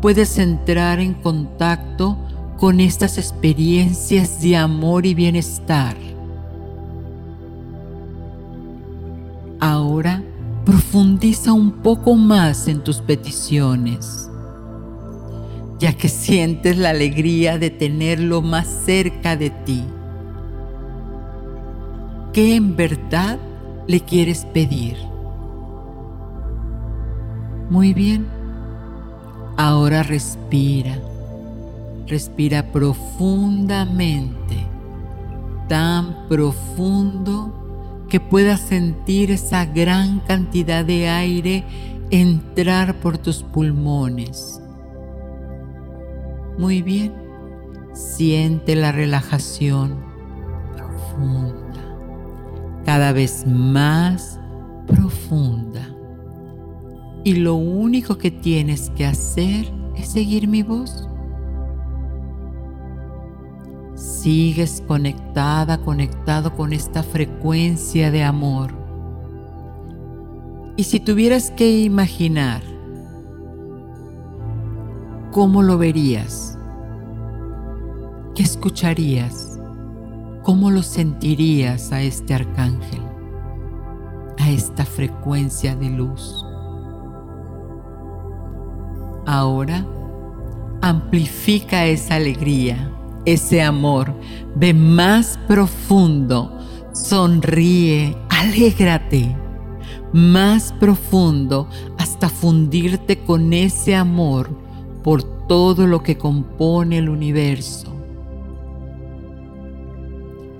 puedes 0.00 0.38
entrar 0.38 1.00
en 1.00 1.14
contacto 1.14 2.16
con 2.58 2.80
estas 2.80 3.18
experiencias 3.18 4.40
de 4.40 4.56
amor 4.56 5.06
y 5.06 5.14
bienestar. 5.14 5.96
Ahora 9.58 10.22
profundiza 10.64 11.52
un 11.52 11.70
poco 11.70 12.14
más 12.14 12.68
en 12.68 12.84
tus 12.84 13.00
peticiones 13.00 14.25
ya 15.78 15.92
que 15.92 16.08
sientes 16.08 16.78
la 16.78 16.90
alegría 16.90 17.58
de 17.58 17.70
tenerlo 17.70 18.42
más 18.42 18.66
cerca 18.66 19.36
de 19.36 19.50
ti. 19.50 19.84
¿Qué 22.32 22.56
en 22.56 22.76
verdad 22.76 23.38
le 23.86 24.00
quieres 24.00 24.44
pedir? 24.46 24.96
Muy 27.70 27.92
bien. 27.92 28.26
Ahora 29.56 30.02
respira. 30.02 30.98
Respira 32.06 32.70
profundamente, 32.70 34.64
tan 35.68 36.28
profundo 36.28 38.04
que 38.08 38.20
puedas 38.20 38.60
sentir 38.60 39.32
esa 39.32 39.64
gran 39.64 40.20
cantidad 40.20 40.84
de 40.84 41.08
aire 41.08 41.64
entrar 42.10 43.00
por 43.00 43.18
tus 43.18 43.42
pulmones 43.42 44.60
muy 46.58 46.82
bien. 46.82 47.12
Siente 47.92 48.76
la 48.76 48.92
relajación 48.92 50.04
profunda, 50.76 51.82
cada 52.84 53.12
vez 53.12 53.46
más 53.46 54.38
profunda. 54.86 55.92
y 57.24 57.34
lo 57.34 57.56
único 57.56 58.18
que 58.18 58.30
tienes 58.30 58.90
que 58.90 59.04
hacer 59.04 59.66
es 59.96 60.10
seguir 60.10 60.46
mi 60.46 60.62
voz. 60.62 61.08
Sigues 63.96 64.80
conectada, 64.86 65.78
conectado 65.78 66.54
con 66.54 66.72
esta 66.72 67.02
frecuencia 67.02 68.12
de 68.12 68.22
amor. 68.22 68.74
Y 70.76 70.84
si 70.84 71.00
tuvieras 71.00 71.50
que 71.50 71.80
imaginar, 71.80 72.62
¿cómo 75.36 75.60
lo 75.62 75.76
verías? 75.76 76.58
¿Qué 78.34 78.42
escucharías? 78.42 79.60
¿Cómo 80.42 80.70
lo 80.70 80.82
sentirías 80.82 81.92
a 81.92 82.00
este 82.00 82.32
arcángel? 82.32 83.02
A 84.38 84.48
esta 84.48 84.86
frecuencia 84.86 85.76
de 85.76 85.90
luz. 85.90 86.42
Ahora 89.26 89.86
amplifica 90.80 91.84
esa 91.84 92.14
alegría, 92.14 92.90
ese 93.26 93.60
amor, 93.60 94.14
ve 94.54 94.72
más 94.72 95.38
profundo, 95.46 96.50
sonríe, 96.94 98.16
alégrate, 98.30 99.36
más 100.14 100.72
profundo 100.80 101.68
hasta 101.98 102.30
fundirte 102.30 103.18
con 103.18 103.52
ese 103.52 103.94
amor 103.94 104.64
por 105.06 105.22
todo 105.22 105.86
lo 105.86 106.02
que 106.02 106.18
compone 106.18 106.98
el 106.98 107.08
universo, 107.08 107.94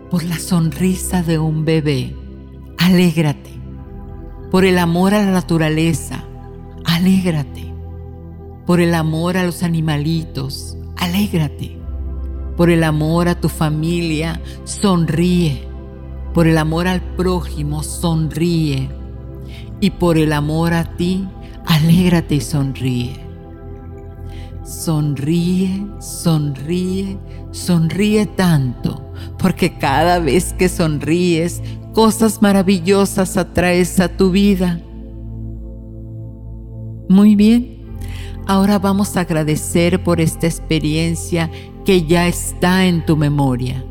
por 0.08 0.22
la 0.22 0.38
sonrisa 0.38 1.22
de 1.22 1.38
un 1.38 1.64
bebé, 1.64 2.14
alégrate, 2.78 3.50
por 4.50 4.64
el 4.64 4.78
amor 4.78 5.12
a 5.14 5.18
la 5.18 5.32
naturaleza, 5.32 6.24
alégrate 6.84 7.66
por 8.66 8.80
el 8.80 8.94
amor 8.94 9.36
a 9.36 9.44
los 9.44 9.62
animalitos, 9.62 10.76
alégrate. 10.96 11.78
Por 12.56 12.68
el 12.68 12.82
amor 12.82 13.28
a 13.28 13.40
tu 13.40 13.48
familia, 13.48 14.40
sonríe. 14.64 15.68
Por 16.34 16.48
el 16.48 16.58
amor 16.58 16.88
al 16.88 17.00
prójimo, 17.00 17.84
sonríe. 17.84 18.90
Y 19.80 19.90
por 19.90 20.18
el 20.18 20.32
amor 20.32 20.72
a 20.74 20.96
ti, 20.96 21.28
alégrate 21.64 22.36
y 22.36 22.40
sonríe. 22.40 23.25
Sonríe, 24.66 25.86
sonríe, 26.00 27.16
sonríe 27.52 28.26
tanto, 28.26 29.12
porque 29.38 29.78
cada 29.78 30.18
vez 30.18 30.52
que 30.54 30.68
sonríes, 30.68 31.62
cosas 31.94 32.42
maravillosas 32.42 33.36
atraes 33.36 34.00
a 34.00 34.08
tu 34.08 34.32
vida. 34.32 34.80
Muy 37.08 37.36
bien. 37.36 37.96
Ahora 38.48 38.80
vamos 38.80 39.16
a 39.16 39.20
agradecer 39.20 40.02
por 40.02 40.20
esta 40.20 40.48
experiencia 40.48 41.48
que 41.84 42.02
ya 42.02 42.26
está 42.26 42.86
en 42.86 43.06
tu 43.06 43.16
memoria. 43.16 43.84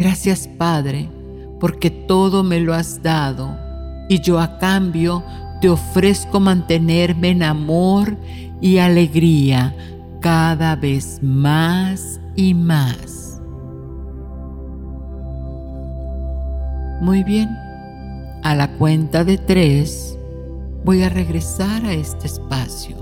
Gracias 0.00 0.48
Padre, 0.48 1.08
porque 1.60 1.90
todo 1.90 2.42
me 2.42 2.58
lo 2.58 2.74
has 2.74 3.00
dado 3.04 3.56
y 4.08 4.20
yo 4.20 4.40
a 4.40 4.58
cambio 4.58 5.22
te 5.60 5.68
ofrezco 5.68 6.40
mantenerme 6.40 7.30
en 7.30 7.42
amor 7.42 8.16
y 8.60 8.78
alegría 8.78 9.74
cada 10.20 10.76
vez 10.76 11.22
más 11.22 12.20
y 12.36 12.54
más. 12.54 13.40
Muy 17.00 17.24
bien. 17.24 17.48
A 18.42 18.54
la 18.54 18.72
cuenta 18.78 19.24
de 19.24 19.36
tres 19.36 20.18
voy 20.84 21.02
a 21.02 21.08
regresar 21.08 21.84
a 21.84 21.92
este 21.92 22.26
espacio. 22.26 22.96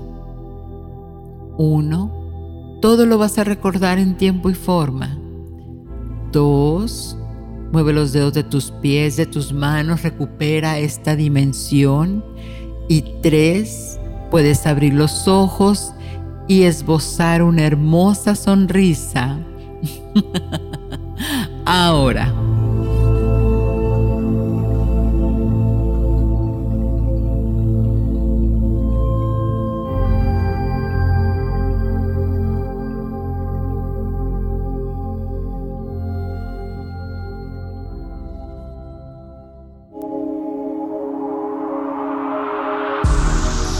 Uno, 1.57 2.77
todo 2.81 3.05
lo 3.05 3.17
vas 3.17 3.37
a 3.37 3.43
recordar 3.43 3.99
en 3.99 4.15
tiempo 4.15 4.49
y 4.49 4.53
forma. 4.53 5.17
Dos, 6.31 7.17
mueve 7.71 7.93
los 7.93 8.11
dedos 8.13 8.33
de 8.33 8.43
tus 8.43 8.71
pies, 8.71 9.17
de 9.17 9.25
tus 9.25 9.53
manos, 9.53 10.03
recupera 10.03 10.79
esta 10.79 11.15
dimensión. 11.15 12.23
Y 12.87 13.03
tres, 13.21 13.99
puedes 14.31 14.65
abrir 14.65 14.93
los 14.93 15.27
ojos 15.27 15.93
y 16.47 16.63
esbozar 16.63 17.43
una 17.43 17.65
hermosa 17.65 18.35
sonrisa. 18.35 19.37
Ahora. 21.65 22.48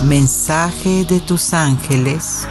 Mensaje 0.08 1.04
de 1.04 1.20
tus 1.20 1.54
ángeles. 1.54 2.47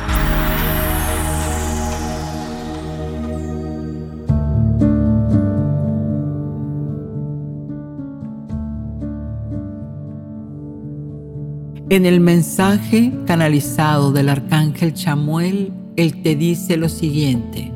En 11.89 12.05
el 12.05 12.21
mensaje 12.21 13.15
canalizado 13.27 14.13
del 14.13 14.29
arcángel 14.29 14.93
Chamuel, 14.93 15.73
él 15.97 16.23
te 16.23 16.37
dice 16.37 16.77
lo 16.77 16.91
siguiente. 16.91 17.73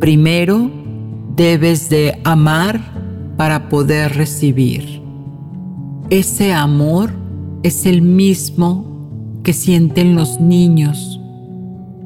Primero, 0.00 0.68
debes 1.36 1.88
de 1.88 2.20
amar 2.24 2.80
para 3.36 3.68
poder 3.68 4.16
recibir. 4.16 5.00
Ese 6.10 6.52
amor 6.52 7.21
es 7.62 7.86
el 7.86 8.02
mismo 8.02 9.40
que 9.42 9.52
sienten 9.52 10.14
los 10.14 10.40
niños. 10.40 11.20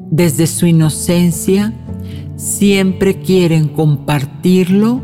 Desde 0.09 0.47
su 0.47 0.65
inocencia 0.67 1.73
siempre 2.35 3.19
quieren 3.19 3.67
compartirlo 3.67 5.01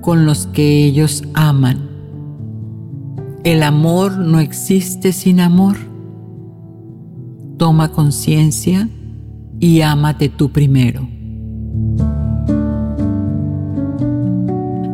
con 0.00 0.26
los 0.26 0.46
que 0.46 0.84
ellos 0.84 1.22
aman. 1.34 1.90
El 3.44 3.62
amor 3.62 4.18
no 4.18 4.40
existe 4.40 5.12
sin 5.12 5.40
amor. 5.40 5.76
Toma 7.58 7.92
conciencia 7.92 8.88
y 9.60 9.82
ámate 9.82 10.28
tú 10.28 10.50
primero. 10.50 11.08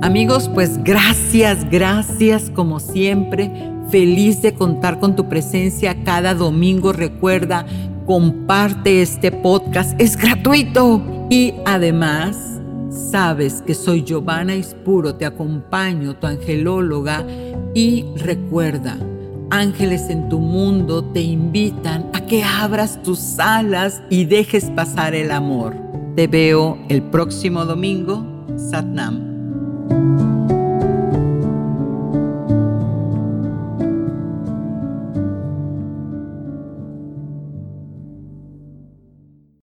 Amigos, 0.03 0.51
pues 0.53 0.83
gracias, 0.83 1.69
gracias 1.71 2.51
como 2.51 2.81
siempre 2.81 3.78
Feliz 3.91 4.43
de 4.43 4.55
contar 4.55 5.01
con 5.01 5.17
tu 5.17 5.29
presencia 5.29 6.05
cada 6.05 6.35
domingo. 6.35 6.93
Recuerda, 6.93 7.65
comparte 8.07 9.01
este 9.01 9.33
podcast. 9.33 9.99
Es 10.01 10.17
gratuito. 10.17 11.03
Y 11.31 11.55
además, 11.65 12.61
sabes 12.91 13.63
que 13.63 13.75
soy 13.75 14.03
Giovanna 14.03 14.55
Ispuro. 14.55 15.15
Te 15.15 15.25
acompaño, 15.25 16.17
tu 16.17 16.27
angelóloga. 16.27 17.25
Y 17.75 18.05
recuerda, 18.17 18.99
ángeles 19.51 20.11
en 20.11 20.29
tu 20.29 20.39
mundo 20.39 21.03
te 21.05 21.23
invitan 21.23 22.11
a 22.13 22.21
que 22.21 22.45
abras 22.45 23.03
tus 23.03 23.39
alas 23.39 24.03
y 24.11 24.27
dejes 24.27 24.71
pasar 24.71 25.15
el 25.15 25.31
amor. 25.31 25.75
Te 26.15 26.27
veo 26.27 26.79
el 26.89 27.03
próximo 27.03 27.65
domingo. 27.65 28.25
Satnam. 28.57 30.28